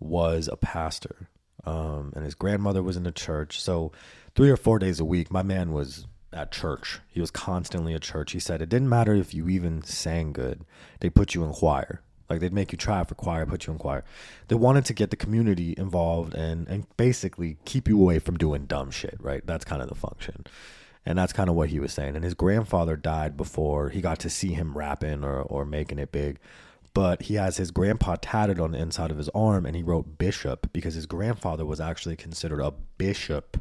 was 0.00 0.48
a 0.48 0.56
pastor, 0.56 1.28
um, 1.64 2.12
and 2.16 2.24
his 2.24 2.34
grandmother 2.34 2.82
was 2.82 2.96
in 2.96 3.04
the 3.04 3.12
church. 3.12 3.60
So 3.60 3.92
three 4.34 4.50
or 4.50 4.56
four 4.56 4.78
days 4.78 4.98
a 4.98 5.04
week, 5.04 5.30
my 5.30 5.42
man 5.42 5.72
was 5.72 6.06
at 6.32 6.50
church. 6.50 7.00
He 7.08 7.20
was 7.20 7.30
constantly 7.30 7.94
at 7.94 8.02
church. 8.02 8.32
He 8.32 8.40
said 8.40 8.62
it 8.62 8.70
didn't 8.70 8.88
matter 8.88 9.14
if 9.14 9.34
you 9.34 9.48
even 9.48 9.82
sang 9.82 10.32
good; 10.32 10.64
they 11.00 11.10
put 11.10 11.34
you 11.34 11.44
in 11.44 11.52
choir. 11.52 12.00
Like 12.28 12.40
they'd 12.40 12.52
make 12.52 12.72
you 12.72 12.78
try 12.78 13.04
for 13.04 13.14
choir, 13.14 13.46
put 13.46 13.66
you 13.66 13.72
in 13.72 13.78
choir. 13.78 14.04
They 14.48 14.56
wanted 14.56 14.84
to 14.86 14.94
get 14.94 15.10
the 15.10 15.16
community 15.16 15.74
involved 15.76 16.34
and 16.34 16.66
and 16.68 16.86
basically 16.96 17.58
keep 17.64 17.88
you 17.88 18.00
away 18.00 18.18
from 18.18 18.36
doing 18.36 18.66
dumb 18.66 18.90
shit, 18.90 19.16
right? 19.20 19.46
That's 19.46 19.64
kind 19.64 19.82
of 19.82 19.88
the 19.88 19.94
function. 19.94 20.46
And 21.04 21.16
that's 21.16 21.32
kind 21.32 21.48
of 21.48 21.54
what 21.54 21.68
he 21.68 21.78
was 21.78 21.92
saying. 21.92 22.16
And 22.16 22.24
his 22.24 22.34
grandfather 22.34 22.96
died 22.96 23.36
before 23.36 23.90
he 23.90 24.00
got 24.00 24.18
to 24.20 24.30
see 24.30 24.54
him 24.54 24.76
rapping 24.76 25.24
or 25.24 25.42
or 25.42 25.64
making 25.64 25.98
it 25.98 26.12
big. 26.12 26.38
But 26.94 27.22
he 27.22 27.34
has 27.34 27.58
his 27.58 27.70
grandpa 27.70 28.16
tatted 28.20 28.58
on 28.58 28.72
the 28.72 28.78
inside 28.78 29.10
of 29.10 29.18
his 29.18 29.28
arm 29.30 29.66
and 29.66 29.76
he 29.76 29.82
wrote 29.82 30.18
bishop 30.18 30.72
because 30.72 30.94
his 30.94 31.06
grandfather 31.06 31.66
was 31.66 31.80
actually 31.80 32.16
considered 32.16 32.60
a 32.60 32.72
bishop 32.96 33.58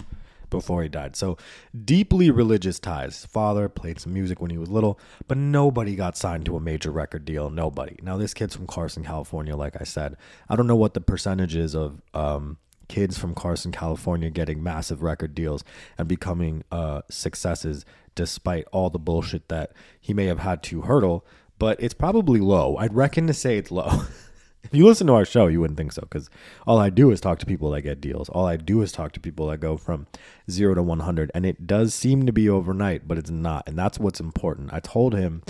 before 0.50 0.84
he 0.84 0.90
died. 0.90 1.16
So 1.16 1.38
deeply 1.84 2.30
religious 2.30 2.80
ties. 2.80 3.22
His 3.22 3.26
Father 3.26 3.70
played 3.70 4.00
some 4.00 4.14
music 4.14 4.42
when 4.42 4.52
he 4.52 4.58
was 4.58 4.70
little, 4.70 5.00
but 5.28 5.38
nobody 5.38 5.96
got 5.96 6.18
signed 6.18 6.46
to 6.46 6.56
a 6.56 6.60
major 6.60 6.92
record 6.92 7.26
deal. 7.26 7.50
Nobody. 7.50 7.98
Now 8.02 8.18
this 8.18 8.34
kid's 8.34 8.56
from 8.56 8.68
Carson, 8.68 9.04
California. 9.04 9.56
Like 9.56 9.80
I 9.80 9.84
said, 9.84 10.18
I 10.50 10.56
don't 10.56 10.68
know 10.68 10.76
what 10.76 10.94
the 10.94 11.02
percentage 11.02 11.56
is 11.56 11.76
of 11.76 12.02
um, 12.14 12.58
kids 12.88 13.18
from 13.18 13.34
Carson, 13.34 13.72
California, 13.72 14.30
getting 14.30 14.62
massive 14.62 15.04
record 15.04 15.36
deals 15.36 15.64
and 15.98 16.08
becoming 16.08 16.64
uh, 16.72 17.02
successes, 17.10 17.86
despite 18.16 18.66
all 18.72 18.90
the 18.90 19.00
bullshit 19.00 19.50
that 19.50 19.72
he 20.00 20.14
may 20.14 20.26
have 20.26 20.40
had 20.40 20.64
to 20.64 20.82
hurdle. 20.82 21.26
But 21.58 21.82
it's 21.82 21.94
probably 21.94 22.40
low. 22.40 22.78
I'd 22.78 22.94
reckon 22.94 23.28
to 23.28 23.34
say 23.34 23.58
it's 23.58 23.72
low. 23.72 24.04
If 24.66 24.74
you 24.74 24.86
listen 24.86 25.08
to 25.08 25.14
our 25.14 25.26
show, 25.26 25.48
you 25.48 25.62
wouldn't 25.62 25.78
think 25.78 25.92
so 25.92 26.02
because 26.02 26.30
all 26.66 26.80
I 26.80 26.90
do 26.90 27.12
is 27.12 27.22
talk 27.22 27.40
to 27.40 27.46
people 27.46 27.72
that 27.72 27.82
get 27.82 28.02
deals. 28.02 28.30
All 28.30 28.46
I 28.46 28.58
do 28.58 28.82
is 28.82 28.92
talk 28.92 29.12
to 29.14 29.20
people 29.20 29.48
that 29.48 29.60
go 29.60 29.78
from 29.78 30.08
zero 30.50 30.74
to 30.76 30.84
100. 30.84 31.32
And 31.34 31.46
it 31.46 31.68
does 31.68 31.94
seem 31.94 32.26
to 32.26 32.34
be 32.34 32.50
overnight, 32.50 33.08
but 33.08 33.18
it's 33.18 33.30
not. 33.30 33.68
And 33.68 33.78
that's 33.78 34.00
what's 34.00 34.20
important. 34.20 34.74
I 34.74 34.80
told 34.80 35.14
him, 35.14 35.44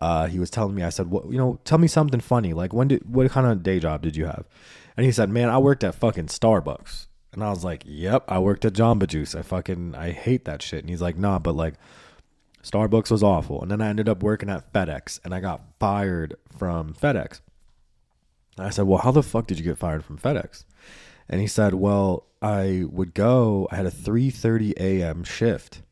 uh, 0.00 0.26
he 0.26 0.38
was 0.38 0.50
telling 0.50 0.74
me, 0.74 0.82
I 0.82 0.90
said, 0.90 1.10
well, 1.10 1.26
you 1.30 1.38
know, 1.38 1.60
tell 1.64 1.78
me 1.78 1.88
something 1.88 2.20
funny. 2.20 2.52
Like, 2.52 2.72
when 2.72 2.88
did, 2.88 3.02
what 3.08 3.30
kind 3.30 3.46
of 3.46 3.62
day 3.62 3.78
job 3.78 4.02
did 4.02 4.16
you 4.16 4.26
have? 4.26 4.46
And 4.96 5.06
he 5.06 5.12
said, 5.12 5.30
man, 5.30 5.48
I 5.48 5.58
worked 5.58 5.84
at 5.84 5.94
fucking 5.94 6.26
Starbucks. 6.26 7.06
And 7.32 7.42
I 7.42 7.50
was 7.50 7.64
like, 7.64 7.82
yep, 7.86 8.24
I 8.28 8.38
worked 8.38 8.64
at 8.64 8.74
Jamba 8.74 9.06
Juice. 9.06 9.34
I 9.34 9.42
fucking, 9.42 9.94
I 9.94 10.10
hate 10.10 10.44
that 10.44 10.60
shit. 10.60 10.80
And 10.80 10.90
he's 10.90 11.00
like, 11.00 11.16
nah, 11.16 11.38
but 11.38 11.54
like, 11.54 11.74
Starbucks 12.62 13.10
was 13.10 13.22
awful. 13.22 13.60
And 13.62 13.70
then 13.70 13.80
I 13.80 13.88
ended 13.88 14.08
up 14.08 14.22
working 14.22 14.48
at 14.48 14.72
FedEx 14.72 15.20
and 15.24 15.34
I 15.34 15.40
got 15.40 15.62
fired 15.80 16.34
from 16.56 16.94
FedEx. 16.94 17.40
I 18.58 18.70
said, 18.70 18.86
Well, 18.86 18.98
how 18.98 19.10
the 19.10 19.22
fuck 19.22 19.46
did 19.46 19.58
you 19.58 19.64
get 19.64 19.78
fired 19.78 20.04
from 20.04 20.18
FedEx? 20.18 20.64
And 21.28 21.40
he 21.40 21.46
said, 21.46 21.74
Well, 21.74 22.26
I 22.40 22.84
would 22.90 23.14
go, 23.14 23.68
I 23.70 23.76
had 23.76 23.86
a 23.86 23.90
3:30 23.90 24.74
a.m. 24.78 25.24
shift. 25.24 25.82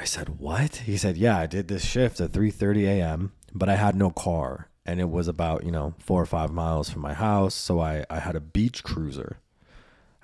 I 0.00 0.04
said, 0.04 0.38
"What?" 0.40 0.76
He 0.76 0.96
said, 0.96 1.18
"Yeah, 1.18 1.36
I 1.36 1.44
did 1.46 1.68
this 1.68 1.84
shift 1.84 2.22
at 2.22 2.32
3:30 2.32 2.84
a.m., 2.86 3.32
but 3.52 3.68
I 3.68 3.76
had 3.76 3.94
no 3.94 4.08
car, 4.08 4.70
and 4.86 4.98
it 4.98 5.10
was 5.10 5.28
about, 5.28 5.62
you 5.62 5.70
know, 5.70 5.94
4 5.98 6.22
or 6.22 6.26
5 6.26 6.50
miles 6.50 6.88
from 6.88 7.02
my 7.02 7.12
house, 7.12 7.54
so 7.54 7.80
I 7.80 8.06
I 8.08 8.20
had 8.20 8.34
a 8.34 8.40
beach 8.40 8.82
cruiser." 8.82 9.40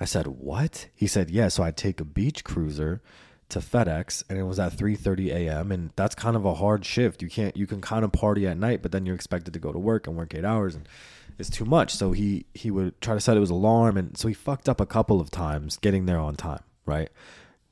I 0.00 0.06
said, 0.06 0.26
"What?" 0.28 0.88
He 0.94 1.06
said, 1.06 1.30
"Yeah, 1.30 1.48
so 1.48 1.62
I'd 1.62 1.76
take 1.76 2.00
a 2.00 2.04
beach 2.04 2.42
cruiser 2.42 3.02
to 3.48 3.60
FedEx 3.60 4.24
and 4.28 4.38
it 4.38 4.42
was 4.42 4.58
at 4.58 4.72
3:30 4.72 5.28
a.m. 5.28 5.70
and 5.70 5.90
that's 5.96 6.14
kind 6.14 6.36
of 6.36 6.44
a 6.44 6.54
hard 6.54 6.84
shift. 6.84 7.22
You 7.22 7.28
can't 7.28 7.56
you 7.56 7.66
can 7.66 7.80
kind 7.80 8.04
of 8.04 8.12
party 8.12 8.46
at 8.46 8.56
night, 8.56 8.82
but 8.82 8.92
then 8.92 9.06
you're 9.06 9.14
expected 9.14 9.54
to 9.54 9.60
go 9.60 9.72
to 9.72 9.78
work 9.78 10.06
and 10.06 10.16
work 10.16 10.34
8 10.34 10.44
hours 10.44 10.74
and 10.74 10.88
it's 11.38 11.50
too 11.50 11.64
much. 11.64 11.94
So 11.94 12.12
he 12.12 12.46
he 12.54 12.70
would 12.70 13.00
try 13.00 13.14
to 13.14 13.20
set 13.20 13.36
his 13.36 13.50
alarm 13.50 13.96
and 13.96 14.16
so 14.16 14.28
he 14.28 14.34
fucked 14.34 14.68
up 14.68 14.80
a 14.80 14.86
couple 14.86 15.20
of 15.20 15.30
times 15.30 15.76
getting 15.76 16.06
there 16.06 16.18
on 16.18 16.34
time, 16.36 16.62
right? 16.84 17.10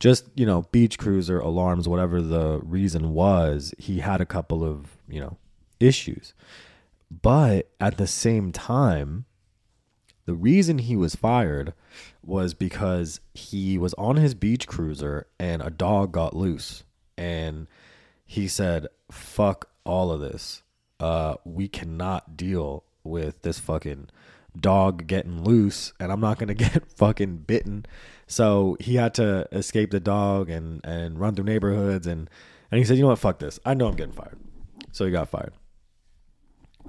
Just, 0.00 0.28
you 0.34 0.44
know, 0.44 0.62
beach 0.70 0.98
cruiser 0.98 1.38
alarms 1.38 1.88
whatever 1.88 2.20
the 2.20 2.60
reason 2.62 3.12
was, 3.14 3.72
he 3.78 4.00
had 4.00 4.20
a 4.20 4.26
couple 4.26 4.64
of, 4.64 4.98
you 5.08 5.20
know, 5.20 5.38
issues. 5.80 6.34
But 7.10 7.70
at 7.80 7.96
the 7.96 8.06
same 8.06 8.52
time, 8.52 9.24
the 10.26 10.34
reason 10.34 10.78
he 10.78 10.96
was 10.96 11.14
fired 11.14 11.74
was 12.22 12.54
because 12.54 13.20
he 13.34 13.76
was 13.76 13.94
on 13.94 14.16
his 14.16 14.34
beach 14.34 14.66
cruiser 14.66 15.26
and 15.38 15.60
a 15.62 15.70
dog 15.70 16.12
got 16.12 16.34
loose. 16.34 16.84
And 17.16 17.66
he 18.24 18.48
said, 18.48 18.86
fuck 19.10 19.68
all 19.84 20.10
of 20.10 20.20
this. 20.20 20.62
Uh, 20.98 21.34
we 21.44 21.68
cannot 21.68 22.36
deal 22.36 22.84
with 23.02 23.42
this 23.42 23.58
fucking 23.58 24.08
dog 24.58 25.06
getting 25.06 25.42
loose 25.44 25.92
and 26.00 26.10
I'm 26.10 26.20
not 26.20 26.38
going 26.38 26.48
to 26.54 26.54
get 26.54 26.90
fucking 26.96 27.38
bitten. 27.38 27.84
So 28.26 28.78
he 28.80 28.94
had 28.94 29.12
to 29.14 29.46
escape 29.52 29.90
the 29.90 30.00
dog 30.00 30.48
and, 30.48 30.80
and 30.84 31.20
run 31.20 31.34
through 31.34 31.44
neighborhoods. 31.44 32.06
And, 32.06 32.30
and 32.70 32.78
he 32.78 32.84
said, 32.84 32.96
you 32.96 33.02
know 33.02 33.08
what? 33.08 33.18
Fuck 33.18 33.40
this. 33.40 33.60
I 33.64 33.74
know 33.74 33.88
I'm 33.88 33.96
getting 33.96 34.14
fired. 34.14 34.38
So 34.92 35.04
he 35.04 35.10
got 35.10 35.28
fired. 35.28 35.52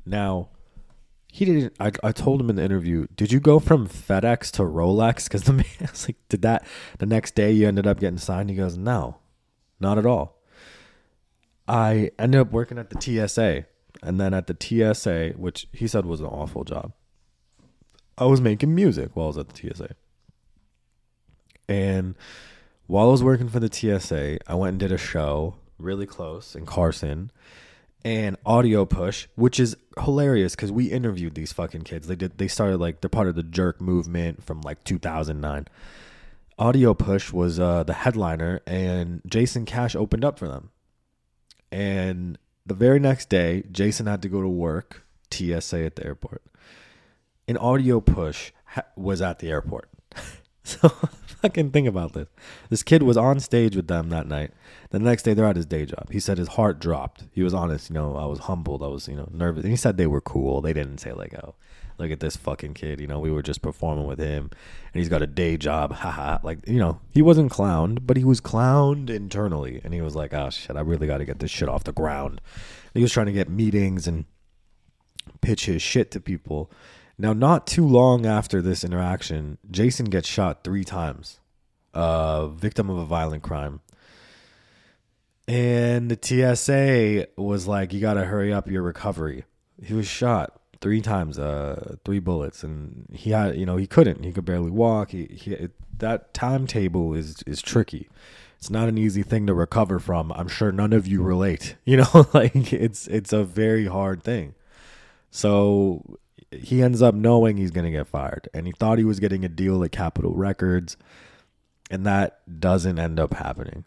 Now, 0.06 0.50
he 1.36 1.44
didn't. 1.44 1.76
I, 1.82 1.92
I 2.02 2.14
told 2.14 2.40
him 2.40 2.50
in 2.50 2.56
the 2.56 2.64
interview, 2.64 3.08
did 3.14 3.30
you 3.30 3.42
go 3.42 3.60
from 3.60 3.90
FedEx 3.90 4.52
to 4.52 4.62
Rolex? 4.62 5.26
Because 5.26 5.44
the 5.44 5.52
man 5.64 5.66
was 5.82 6.08
like, 6.08 6.16
did 6.30 6.44
that 6.44 6.66
the 7.00 7.06
next 7.06 7.36
day 7.36 7.52
you 7.52 7.68
ended 7.68 7.86
up 7.86 8.00
getting 8.00 8.18
signed? 8.18 8.50
He 8.50 8.56
goes, 8.56 8.78
no, 8.78 9.18
not 9.78 9.98
at 9.98 10.06
all. 10.06 10.42
I 11.68 12.12
ended 12.18 12.40
up 12.40 12.54
working 12.54 12.78
at 12.78 12.90
the 12.90 13.28
TSA. 13.28 13.66
And 14.02 14.18
then 14.18 14.34
at 14.34 14.48
the 14.48 14.56
TSA, 14.58 15.34
which 15.36 15.68
he 15.74 15.88
said 15.88 16.06
was 16.06 16.22
an 16.22 16.28
awful 16.28 16.64
job, 16.64 16.94
I 18.18 18.28
was 18.28 18.40
making 18.40 18.74
music 18.74 19.10
while 19.14 19.26
I 19.26 19.28
was 19.28 19.38
at 19.38 19.50
the 19.50 19.74
TSA. 19.74 19.94
And 21.68 22.16
while 22.88 23.10
I 23.10 23.12
was 23.12 23.24
working 23.24 23.50
for 23.50 23.60
the 23.60 23.70
TSA, 23.70 24.38
I 24.48 24.56
went 24.56 24.70
and 24.70 24.80
did 24.80 24.94
a 24.94 24.98
show 24.98 25.56
really 25.78 26.06
close 26.06 26.56
in 26.56 26.66
Carson 26.66 27.30
and 28.06 28.38
audio 28.46 28.86
push 28.86 29.28
which 29.34 29.60
is 29.60 29.76
hilarious 30.00 30.56
because 30.56 30.72
we 30.72 30.86
interviewed 30.86 31.34
these 31.34 31.52
fucking 31.52 31.82
kids. 31.82 32.08
They 32.08 32.16
did 32.16 32.38
they 32.38 32.48
started 32.48 32.78
like 32.78 33.02
they're 33.02 33.10
part 33.10 33.28
of 33.28 33.36
the 33.36 33.44
jerk 33.44 33.82
movement 33.82 34.44
from 34.44 34.62
like 34.62 34.84
2009 34.84 35.68
audio 36.58 36.94
push 36.94 37.34
was 37.34 37.60
uh, 37.60 37.84
the 37.84 37.94
headliner 37.94 38.62
and 38.68 39.22
jason 39.26 39.66
cash 39.66 39.96
opened 39.96 40.24
up 40.24 40.38
for 40.38 40.48
them. 40.48 40.70
And 41.72 42.38
the 42.66 42.76
very 42.76 43.00
next 43.00 43.28
day 43.28 43.64
jason 43.72 44.06
had 44.06 44.22
to 44.22 44.30
go 44.30 44.40
to 44.40 44.48
work 44.48 45.04
tsa 45.32 45.84
at 45.84 45.96
the 45.96 46.06
airport. 46.06 46.44
And 47.48 47.58
audio 47.58 48.02
push 48.02 48.52
ha- 48.66 48.86
was 48.96 49.20
at 49.22 49.40
the 49.40 49.50
airport. 49.50 49.90
So 50.68 50.92
fucking 51.46 51.72
think 51.72 51.88
about 51.88 52.14
this 52.14 52.28
this 52.70 52.84
kid 52.84 53.04
was 53.04 53.18
on 53.18 53.40
stage 53.40 53.76
with 53.76 53.88
them 53.88 54.10
that 54.10 54.28
night 54.28 54.52
the 54.96 55.00
next 55.00 55.24
day, 55.24 55.34
they're 55.34 55.46
at 55.46 55.58
his 55.58 55.66
day 55.66 55.86
job. 55.86 56.10
He 56.10 56.22
said 56.22 56.38
his 56.38 56.48
heart 56.50 56.80
dropped. 56.80 57.26
He 57.34 57.44
was 57.44 57.54
honest. 57.54 57.90
You 57.90 57.96
know, 57.96 58.16
I 58.16 58.26
was 58.26 58.40
humbled. 58.40 58.82
I 58.82 58.88
was, 58.88 59.10
you 59.10 59.16
know, 59.18 59.28
nervous. 59.30 59.64
And 59.64 59.72
he 59.72 59.76
said 59.76 59.98
they 59.98 60.08
were 60.08 60.22
cool. 60.22 60.62
They 60.62 60.72
didn't 60.72 61.00
say 61.00 61.12
like, 61.12 61.34
oh, 61.34 61.56
look 61.98 62.12
at 62.12 62.22
this 62.22 62.38
fucking 62.38 62.76
kid. 62.76 63.02
You 63.02 63.08
know, 63.08 63.20
we 63.20 63.30
were 63.30 63.42
just 63.42 63.62
performing 63.62 64.08
with 64.08 64.20
him, 64.20 64.52
and 64.94 65.00
he's 65.02 65.10
got 65.10 65.22
a 65.22 65.28
day 65.28 65.58
job. 65.58 65.92
Haha. 65.92 66.40
like, 66.44 66.66
you 66.66 66.80
know, 66.80 67.02
he 67.12 67.22
wasn't 67.22 67.52
clowned, 67.52 68.08
but 68.08 68.16
he 68.16 68.24
was 68.24 68.40
clowned 68.40 69.10
internally, 69.10 69.82
and 69.84 69.94
he 69.94 70.00
was 70.00 70.16
like, 70.16 70.34
oh 70.34 70.50
shit, 70.50 70.78
I 70.78 70.82
really 70.82 71.08
got 71.08 71.18
to 71.18 71.26
get 71.26 71.40
this 71.40 71.52
shit 71.52 71.68
off 71.68 71.84
the 71.84 71.92
ground. 71.92 72.40
And 72.94 73.00
he 73.00 73.02
was 73.02 73.12
trying 73.12 73.26
to 73.26 73.34
get 73.34 73.50
meetings 73.50 74.08
and 74.08 74.24
pitch 75.42 75.66
his 75.66 75.82
shit 75.82 76.10
to 76.12 76.22
people. 76.22 76.72
Now, 77.18 77.34
not 77.34 77.66
too 77.66 77.88
long 77.88 78.26
after 78.26 78.62
this 78.62 78.84
interaction, 78.84 79.58
Jason 79.72 80.06
gets 80.08 80.28
shot 80.28 80.64
three 80.64 80.84
times. 80.84 81.40
Uh, 81.94 82.48
victim 82.48 82.90
of 82.90 82.98
a 82.98 83.06
violent 83.06 83.42
crime 83.42 83.80
And 85.48 86.12
the 86.12 86.18
TSA 86.22 87.28
was 87.42 87.68
like, 87.68 87.94
"You 87.94 88.02
got 88.02 88.16
to 88.16 88.26
hurry 88.26 88.52
up 88.52 88.70
your 88.70 88.82
recovery." 88.82 89.46
He 89.82 89.94
was 89.94 90.08
shot 90.08 90.60
three 90.82 91.02
times, 91.02 91.38
uh, 91.40 91.96
three 92.04 92.20
bullets, 92.20 92.64
and 92.64 93.08
he 93.14 93.32
had, 93.32 93.56
you 93.58 93.66
know, 93.66 93.78
he 93.78 93.88
couldn't. 93.88 94.24
He 94.24 94.32
could 94.32 94.46
barely 94.46 94.72
walk. 94.72 95.12
He, 95.12 95.26
he 95.26 95.70
that 96.00 96.34
timetable 96.34 97.14
is 97.14 97.44
is 97.46 97.62
tricky. 97.62 98.10
It's 98.58 98.70
not 98.70 98.90
an 98.90 98.98
easy 98.98 99.22
thing 99.24 99.46
to 99.48 99.54
recover 99.54 100.00
from. 100.00 100.32
I'm 100.32 100.48
sure 100.48 100.72
none 100.72 100.94
of 100.94 101.08
you 101.08 101.22
relate. 101.22 101.76
You 101.86 101.98
know, 101.98 102.28
like 102.34 102.74
it's 102.74 103.08
it's 103.08 103.32
a 103.34 103.44
very 103.44 103.86
hard 103.86 104.24
thing. 104.24 104.56
So 105.32 106.18
he 106.58 106.82
ends 106.82 107.02
up 107.02 107.16
knowing 107.16 107.58
he's 107.58 107.72
going 107.72 107.86
to 107.86 107.92
get 107.92 108.08
fired, 108.08 108.50
and 108.54 108.68
he 108.68 108.74
thought 108.74 108.98
he 108.98 109.04
was 109.04 109.20
getting 109.20 109.46
a 109.46 109.50
deal 109.50 109.84
at 109.84 109.92
Capitol 109.92 110.34
Records, 110.34 110.98
and 111.90 112.06
that 112.06 112.42
doesn't 112.60 113.00
end 113.00 113.20
up 113.20 113.34
happening. 113.34 113.86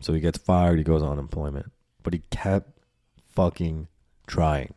So 0.00 0.12
he 0.12 0.20
gets 0.20 0.38
fired. 0.38 0.78
He 0.78 0.84
goes 0.84 1.02
on 1.02 1.12
unemployment, 1.12 1.72
but 2.02 2.12
he 2.12 2.22
kept 2.30 2.70
fucking 3.28 3.88
trying. 4.26 4.74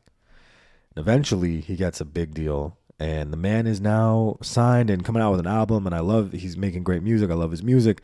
And 0.95 1.01
eventually, 1.01 1.61
he 1.61 1.75
gets 1.75 2.01
a 2.01 2.05
big 2.05 2.33
deal 2.33 2.77
and 2.99 3.33
the 3.33 3.37
man 3.37 3.67
is 3.67 3.81
now 3.81 4.37
signed 4.41 4.89
and 4.89 5.03
coming 5.03 5.21
out 5.21 5.31
with 5.31 5.39
an 5.39 5.47
album 5.47 5.85
and 5.85 5.95
I 5.95 5.99
love 5.99 6.31
he's 6.31 6.55
making 6.55 6.83
great 6.83 7.03
music. 7.03 7.29
I 7.29 7.33
love 7.33 7.51
his 7.51 7.63
music. 7.63 8.01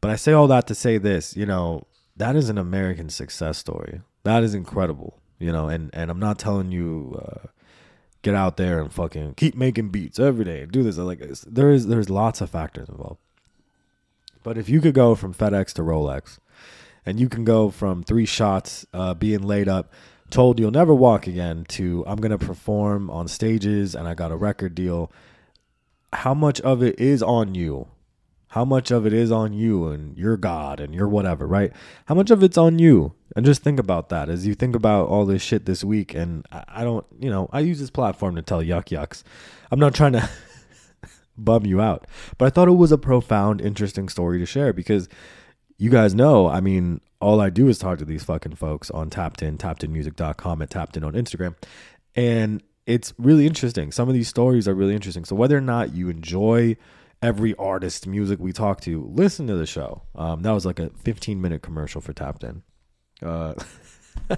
But 0.00 0.10
I 0.10 0.16
say 0.16 0.32
all 0.32 0.48
that 0.48 0.66
to 0.68 0.74
say 0.74 0.98
this, 0.98 1.36
you 1.36 1.46
know, 1.46 1.86
that 2.16 2.36
is 2.36 2.48
an 2.48 2.58
American 2.58 3.10
success 3.10 3.58
story. 3.58 4.00
That 4.24 4.42
is 4.42 4.54
incredible, 4.54 5.20
you 5.38 5.52
know, 5.52 5.68
and 5.68 5.90
and 5.92 6.10
I'm 6.10 6.18
not 6.18 6.38
telling 6.38 6.72
you 6.72 7.20
uh, 7.22 7.48
get 8.22 8.34
out 8.34 8.56
there 8.56 8.80
and 8.80 8.92
fucking 8.92 9.34
keep 9.34 9.54
making 9.54 9.88
beats 9.88 10.18
every 10.18 10.44
day 10.44 10.62
and 10.62 10.72
do 10.72 10.82
this 10.82 10.98
like 10.98 11.20
there 11.46 11.70
is 11.70 11.86
there's 11.86 12.10
lots 12.10 12.40
of 12.40 12.50
factors 12.50 12.88
involved. 12.88 13.20
But 14.42 14.56
if 14.56 14.68
you 14.68 14.80
could 14.80 14.94
go 14.94 15.14
from 15.14 15.34
FedEx 15.34 15.72
to 15.74 15.82
Rolex 15.82 16.38
and 17.04 17.20
you 17.20 17.28
can 17.28 17.44
go 17.44 17.70
from 17.70 18.02
three 18.02 18.26
shots 18.26 18.86
uh, 18.92 19.14
being 19.14 19.42
laid 19.42 19.68
up 19.68 19.92
told 20.30 20.58
you'll 20.58 20.70
never 20.70 20.94
walk 20.94 21.26
again 21.26 21.64
to 21.68 22.04
I'm 22.06 22.18
to 22.18 22.38
perform 22.38 23.10
on 23.10 23.28
stages 23.28 23.94
and 23.94 24.06
I 24.08 24.14
got 24.14 24.32
a 24.32 24.36
record 24.36 24.74
deal. 24.74 25.10
How 26.12 26.34
much 26.34 26.60
of 26.60 26.82
it 26.82 26.98
is 26.98 27.22
on 27.22 27.54
you? 27.54 27.88
How 28.50 28.64
much 28.64 28.90
of 28.90 29.06
it 29.06 29.12
is 29.12 29.30
on 29.30 29.52
you 29.52 29.86
and 29.88 30.18
your 30.18 30.36
God 30.36 30.80
and 30.80 30.92
your 30.92 31.08
whatever, 31.08 31.46
right? 31.46 31.72
How 32.06 32.16
much 32.16 32.30
of 32.30 32.42
it's 32.42 32.58
on 32.58 32.80
you? 32.80 33.14
And 33.36 33.46
just 33.46 33.62
think 33.62 33.78
about 33.78 34.08
that 34.08 34.28
as 34.28 34.44
you 34.44 34.54
think 34.54 34.74
about 34.74 35.06
all 35.06 35.24
this 35.24 35.40
shit 35.40 35.66
this 35.66 35.84
week. 35.84 36.14
And 36.14 36.44
I 36.50 36.82
don't, 36.82 37.06
you 37.20 37.30
know, 37.30 37.48
I 37.52 37.60
use 37.60 37.78
this 37.78 37.90
platform 37.90 38.34
to 38.34 38.42
tell 38.42 38.60
yuck 38.60 38.86
yucks. 38.86 39.22
I'm 39.70 39.78
not 39.78 39.94
trying 39.94 40.14
to 40.14 40.28
bum 41.38 41.64
you 41.64 41.80
out, 41.80 42.08
but 42.38 42.46
I 42.46 42.50
thought 42.50 42.66
it 42.66 42.72
was 42.72 42.90
a 42.90 42.98
profound, 42.98 43.60
interesting 43.60 44.08
story 44.08 44.40
to 44.40 44.46
share 44.46 44.72
because 44.72 45.08
you 45.78 45.88
guys 45.88 46.12
know, 46.12 46.48
I 46.48 46.60
mean, 46.60 47.00
all 47.20 47.40
I 47.40 47.50
do 47.50 47.68
is 47.68 47.78
talk 47.78 47.98
to 48.00 48.04
these 48.04 48.24
fucking 48.24 48.56
folks 48.56 48.90
on 48.90 49.10
Tapped 49.10 49.42
In, 49.42 49.58
tappedinmusic.com, 49.58 50.60
at 50.60 50.70
Tapped 50.70 50.96
In 50.96 51.04
on 51.04 51.12
Instagram. 51.12 51.54
And 52.16 52.64
it's 52.84 53.14
really 53.16 53.46
interesting. 53.46 53.92
Some 53.92 54.08
of 54.08 54.14
these 54.14 54.28
stories 54.28 54.66
are 54.66 54.74
really 54.74 54.96
interesting. 54.96 55.24
So 55.24 55.36
whether 55.36 55.56
or 55.56 55.60
not 55.60 55.94
you 55.94 56.08
enjoy 56.08 56.76
every 57.22 57.54
artist 57.56 58.06
music 58.06 58.38
we 58.40 58.52
talk 58.52 58.80
to, 58.82 59.10
listen 59.12 59.46
to 59.46 59.54
the 59.54 59.66
show. 59.66 60.02
Um, 60.14 60.42
that 60.42 60.52
was 60.52 60.64
like 60.64 60.78
a 60.78 60.90
15 60.90 61.40
minute 61.40 61.62
commercial 61.62 62.00
for 62.00 62.12
Tapped 62.12 62.44
In. 62.44 62.62
Uh, 63.22 63.54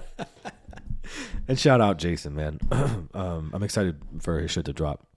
and 1.47 1.59
shout 1.59 1.81
out 1.81 1.97
Jason, 1.97 2.35
man. 2.35 2.59
um, 3.13 3.51
I'm 3.53 3.63
excited 3.63 4.01
for 4.21 4.39
his 4.39 4.51
shit 4.51 4.65
to 4.65 4.73
drop. 4.73 5.07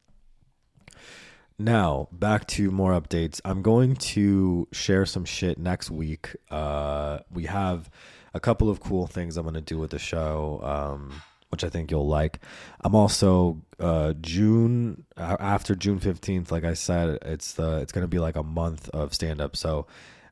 Now, 1.59 2.09
back 2.13 2.47
to 2.49 2.71
more 2.71 2.93
updates. 2.93 3.41
I'm 3.45 3.63
going 3.63 3.97
to 3.97 4.69
share 4.73 5.07
some 5.07 5.25
shit 5.25 5.59
next 5.59 5.91
week. 5.91 6.37
Uh, 6.51 7.21
we 7.33 7.45
have 7.45 7.89
a 8.35 8.41
couple 8.41 8.69
of 8.69 8.81
cool 8.81 9.07
things 9.07 9.37
I'm 9.37 9.45
going 9.45 9.55
to 9.55 9.63
do 9.63 9.79
with 9.79 9.91
the 9.91 9.99
show, 9.99 10.61
um, 10.63 11.23
which 11.51 11.65
I 11.65 11.69
think 11.69 11.91
you'll 11.91 12.09
like. 12.09 12.41
I'm 12.81 12.95
also 12.95 13.63
uh, 13.79 14.15
June 14.21 15.05
after 15.17 15.75
June 15.75 16.01
15th. 16.01 16.51
Like 16.51 16.65
I 16.65 16.75
said, 16.75 17.19
it's 17.23 17.53
the 17.53 17.79
it's 17.79 17.93
to 17.93 18.07
be 18.07 18.19
like 18.19 18.37
a 18.37 18.43
month 18.43 18.89
of 18.91 19.15
stand 19.15 19.41
up. 19.41 19.57
So 19.57 19.87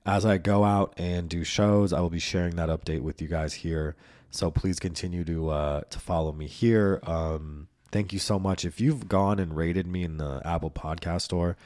as 0.07 0.27
I 0.27 0.39
go 0.39 0.65
out 0.65 0.95
and 0.97 1.29
do 1.29 1.45
shows, 1.45 1.93
I 1.93 2.01
will 2.01 2.11
be 2.11 2.19
sharing 2.19 2.57
that 2.57 2.69
update 2.69 3.01
with 3.01 3.23
you 3.23 3.29
guys 3.29 3.55
here. 3.55 3.97
So 4.31 4.51
please 4.51 4.81
continue 4.81 5.25
to 5.25 5.51
uh, 5.51 5.81
to 5.91 5.99
follow 5.99 6.33
me 6.33 6.47
here. 6.47 7.01
Um, 7.05 7.69
Thank 7.95 8.13
you 8.13 8.19
so 8.19 8.41
much. 8.41 8.65
If 8.65 8.81
you've 8.81 9.07
gone 9.07 9.39
and 9.39 9.57
rated 9.57 9.87
me 9.87 10.03
in 10.03 10.17
the 10.17 10.43
Apple 10.45 10.73
Podcast 10.73 11.21
Store, 11.21 11.57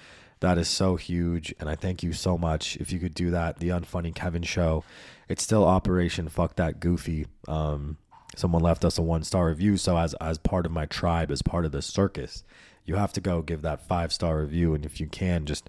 that 0.40 0.58
is 0.58 0.68
so 0.68 0.96
huge. 0.96 1.54
And 1.58 1.70
I 1.70 1.74
thank 1.74 2.02
you 2.02 2.12
so 2.12 2.36
much. 2.36 2.76
If 2.76 2.92
you 2.92 2.98
could 2.98 3.14
do 3.14 3.30
that, 3.30 3.60
the 3.60 3.70
Unfunny 3.70 4.14
Kevin 4.14 4.42
Show, 4.42 4.84
it's 5.30 5.42
still 5.42 5.64
Operation 5.64 6.28
Fuck 6.28 6.56
That 6.56 6.80
Goofy. 6.80 7.28
Um, 7.48 7.96
someone 8.38 8.62
left 8.62 8.84
us 8.84 8.98
a 8.98 9.02
one 9.02 9.24
star 9.24 9.48
review. 9.48 9.76
So 9.76 9.96
as 9.96 10.14
as 10.14 10.38
part 10.38 10.66
of 10.66 10.72
my 10.72 10.86
tribe, 10.86 11.30
as 11.30 11.42
part 11.42 11.64
of 11.64 11.72
the 11.72 11.82
circus, 11.82 12.44
you 12.84 12.96
have 12.96 13.12
to 13.14 13.20
go 13.20 13.42
give 13.42 13.62
that 13.62 13.86
five 13.86 14.12
star 14.12 14.40
review. 14.40 14.74
And 14.74 14.84
if 14.84 15.00
you 15.00 15.06
can, 15.06 15.46
just 15.46 15.68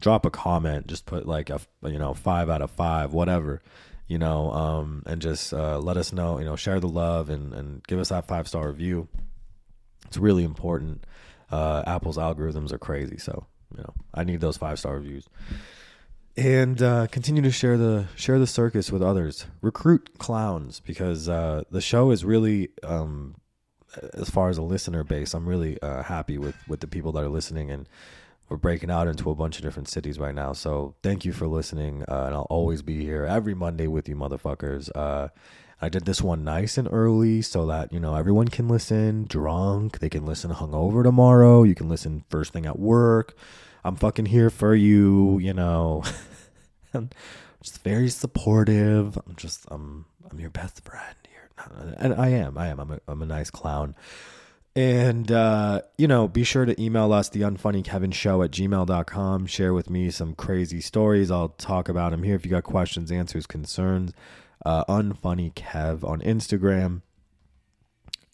drop 0.00 0.26
a 0.26 0.30
comment. 0.30 0.86
Just 0.86 1.06
put 1.06 1.26
like 1.26 1.50
a 1.50 1.60
you 1.84 1.98
know 1.98 2.14
five 2.14 2.50
out 2.50 2.62
of 2.62 2.70
five, 2.70 3.12
whatever 3.12 3.62
you 4.08 4.18
know, 4.18 4.52
um, 4.52 5.02
and 5.06 5.20
just 5.20 5.52
uh, 5.52 5.78
let 5.78 5.96
us 5.96 6.12
know, 6.12 6.38
you 6.38 6.44
know, 6.44 6.56
share 6.56 6.78
the 6.78 6.88
love 6.88 7.28
and, 7.28 7.52
and 7.52 7.82
give 7.86 7.98
us 7.98 8.10
that 8.10 8.26
five 8.26 8.46
star 8.46 8.68
review. 8.68 9.08
It's 10.06 10.16
really 10.16 10.44
important. 10.44 11.04
Uh, 11.50 11.82
Apple's 11.86 12.16
algorithms 12.16 12.72
are 12.72 12.78
crazy, 12.78 13.18
so 13.18 13.46
you 13.76 13.82
know 13.82 13.94
I 14.14 14.24
need 14.24 14.40
those 14.40 14.56
five 14.56 14.78
star 14.78 14.94
reviews. 14.94 15.28
And 16.36 16.82
uh, 16.82 17.06
continue 17.06 17.40
to 17.42 17.50
share 17.50 17.78
the 17.78 18.08
share 18.14 18.38
the 18.38 18.46
circus 18.46 18.92
with 18.92 19.02
others. 19.02 19.46
Recruit 19.62 20.18
clowns 20.18 20.80
because 20.80 21.30
uh, 21.30 21.62
the 21.70 21.80
show 21.80 22.10
is 22.10 22.26
really, 22.26 22.68
um, 22.82 23.36
as 24.12 24.28
far 24.28 24.50
as 24.50 24.58
a 24.58 24.62
listener 24.62 25.02
base, 25.02 25.32
I'm 25.32 25.48
really 25.48 25.80
uh, 25.80 26.02
happy 26.02 26.36
with 26.36 26.54
with 26.68 26.80
the 26.80 26.86
people 26.86 27.10
that 27.12 27.24
are 27.24 27.30
listening, 27.30 27.70
and 27.70 27.88
we're 28.50 28.58
breaking 28.58 28.90
out 28.90 29.08
into 29.08 29.30
a 29.30 29.34
bunch 29.34 29.56
of 29.56 29.62
different 29.62 29.88
cities 29.88 30.18
right 30.18 30.34
now. 30.34 30.52
So 30.52 30.94
thank 31.02 31.24
you 31.24 31.32
for 31.32 31.46
listening, 31.46 32.04
uh, 32.06 32.24
and 32.26 32.34
I'll 32.34 32.46
always 32.50 32.82
be 32.82 33.02
here 33.02 33.24
every 33.24 33.54
Monday 33.54 33.86
with 33.86 34.06
you, 34.06 34.14
motherfuckers. 34.14 34.90
Uh, 34.94 35.28
I 35.80 35.88
did 35.88 36.04
this 36.04 36.22
one 36.22 36.44
nice 36.44 36.78
and 36.78 36.88
early 36.90 37.42
so 37.42 37.66
that, 37.66 37.92
you 37.92 38.00
know, 38.00 38.14
everyone 38.14 38.48
can 38.48 38.66
listen 38.66 39.26
drunk. 39.28 39.98
They 39.98 40.08
can 40.08 40.24
listen 40.24 40.50
hungover 40.50 41.02
tomorrow. 41.02 41.64
You 41.64 41.74
can 41.74 41.88
listen 41.88 42.24
first 42.30 42.52
thing 42.52 42.64
at 42.64 42.78
work. 42.78 43.36
I'm 43.86 43.96
fucking 43.96 44.26
here 44.26 44.50
for 44.50 44.74
you, 44.74 45.38
you 45.38 45.54
know. 45.54 46.02
I'm 46.94 47.10
just 47.62 47.82
very 47.82 48.08
supportive. 48.08 49.16
I'm 49.16 49.36
just 49.36 49.64
I'm 49.70 50.06
I'm 50.30 50.40
your 50.40 50.50
best 50.50 50.84
friend 50.84 51.16
here. 51.28 51.50
And 51.98 52.14
I 52.14 52.28
am. 52.28 52.58
I 52.58 52.68
am. 52.68 52.80
I'm 52.80 52.90
a 52.90 53.00
I'm 53.08 53.22
a 53.22 53.26
nice 53.26 53.50
clown. 53.50 53.94
And, 54.74 55.32
uh, 55.32 55.80
you 55.96 56.06
know, 56.06 56.28
be 56.28 56.44
sure 56.44 56.66
to 56.66 56.78
email 56.82 57.10
us, 57.10 57.30
the 57.30 57.40
unfunny 57.40 57.82
Kevin 57.82 58.10
show 58.10 58.42
at 58.42 58.50
gmail.com. 58.50 59.46
Share 59.46 59.72
with 59.72 59.88
me 59.88 60.10
some 60.10 60.34
crazy 60.34 60.82
stories. 60.82 61.30
I'll 61.30 61.48
talk 61.48 61.88
about 61.88 62.10
them 62.10 62.22
here 62.22 62.34
if 62.34 62.44
you 62.44 62.50
got 62.50 62.64
questions, 62.64 63.10
answers, 63.10 63.46
concerns 63.46 64.12
uh, 64.66 64.84
unfunny 64.86 65.52
Kev 65.54 66.04
on 66.04 66.20
Instagram. 66.20 67.02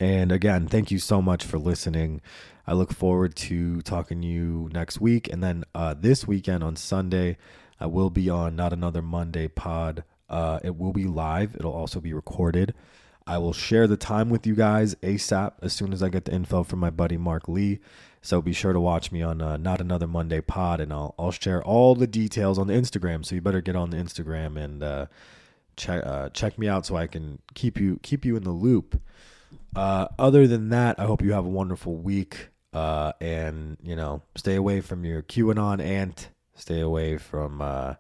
And 0.03 0.33
again, 0.33 0.67
thank 0.67 0.91
you 0.91 0.99
so 0.99 1.23
much 1.23 1.45
for 1.45 1.59
listening. 1.59 2.23
I 2.67 2.73
look 2.73 2.93
forward 2.93 3.37
to 3.37 3.81
talking 3.83 4.21
to 4.21 4.27
you 4.27 4.69
next 4.73 5.01
week. 5.01 5.33
And 5.33 5.45
then 5.45 5.63
uh, 5.77 5.95
this 5.95 6.27
weekend 6.27 6.65
on 6.65 6.75
Sunday, 6.75 7.37
I 7.79 7.87
will 7.87 8.11
be 8.11 8.29
on 8.29 8.57
Not 8.57 8.73
Another 8.73 9.01
Monday 9.01 9.47
pod. 9.47 10.03
Uh, 10.29 10.59
it 10.65 10.77
will 10.77 10.93
be 10.93 11.05
live, 11.05 11.55
it'll 11.55 11.73
also 11.73 12.01
be 12.01 12.13
recorded. 12.13 12.75
I 13.29 13.39
will 13.39 13.53
share 13.53 13.87
the 13.87 13.97
time 13.97 14.29
with 14.29 14.45
you 14.45 14.57
guys 14.57 14.97
ASAP 14.97 15.53
as 15.63 15.73
soon 15.73 15.93
as 15.93 16.03
I 16.03 16.09
get 16.09 16.25
the 16.25 16.35
info 16.35 16.65
from 16.65 16.81
my 16.81 16.91
buddy 16.91 17.17
Mark 17.17 17.47
Lee. 17.47 17.79
So 18.23 18.43
be 18.43 18.53
sure 18.53 18.73
to 18.73 18.81
watch 18.81 19.13
me 19.13 19.23
on 19.23 19.41
uh, 19.41 19.57
Not 19.57 19.81
Another 19.81 20.09
Monday 20.09 20.41
pod, 20.41 20.81
and 20.81 20.93
I'll, 20.93 21.15
I'll 21.17 21.31
share 21.31 21.63
all 21.63 21.95
the 21.95 22.09
details 22.09 22.59
on 22.59 22.67
the 22.67 22.75
Instagram. 22.75 23.25
So 23.25 23.37
you 23.37 23.41
better 23.41 23.61
get 23.61 23.77
on 23.77 23.91
the 23.91 23.99
Instagram 23.99 24.57
and 24.61 24.83
uh, 24.83 25.07
check 25.77 26.05
uh, 26.05 26.31
check 26.31 26.59
me 26.59 26.67
out 26.67 26.87
so 26.87 26.97
I 26.97 27.07
can 27.07 27.39
keep 27.55 27.79
you 27.79 28.01
keep 28.03 28.25
you 28.25 28.35
in 28.35 28.43
the 28.43 28.51
loop. 28.51 29.01
Uh, 29.75 30.09
other 30.19 30.47
than 30.47 30.69
that, 30.71 30.99
I 30.99 31.05
hope 31.05 31.23
you 31.23 31.33
have 31.33 31.47
a 31.47 31.51
wonderful 31.51 31.97
week. 31.97 32.49
Uh, 32.73 33.13
and 33.21 33.77
you 33.83 33.95
know, 33.95 34.23
stay 34.35 34.55
away 34.55 34.81
from 34.81 35.05
your 35.05 35.23
QAnon 35.23 35.81
aunt. 35.83 36.31
Stay 36.55 36.81
away 36.81 37.19
from 37.19 37.61
uh, 37.61 37.95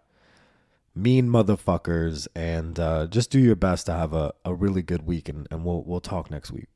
mean 0.94 1.28
motherfuckers, 1.28 2.26
and 2.34 2.78
uh, 2.78 3.06
just 3.06 3.30
do 3.30 3.38
your 3.38 3.56
best 3.56 3.86
to 3.86 3.92
have 3.92 4.12
a, 4.14 4.32
a 4.44 4.54
really 4.54 4.82
good 4.82 5.06
week. 5.06 5.28
And, 5.28 5.46
and 5.50 5.64
we'll 5.64 5.82
we'll 5.82 6.00
talk 6.00 6.30
next 6.30 6.50
week. 6.52 6.68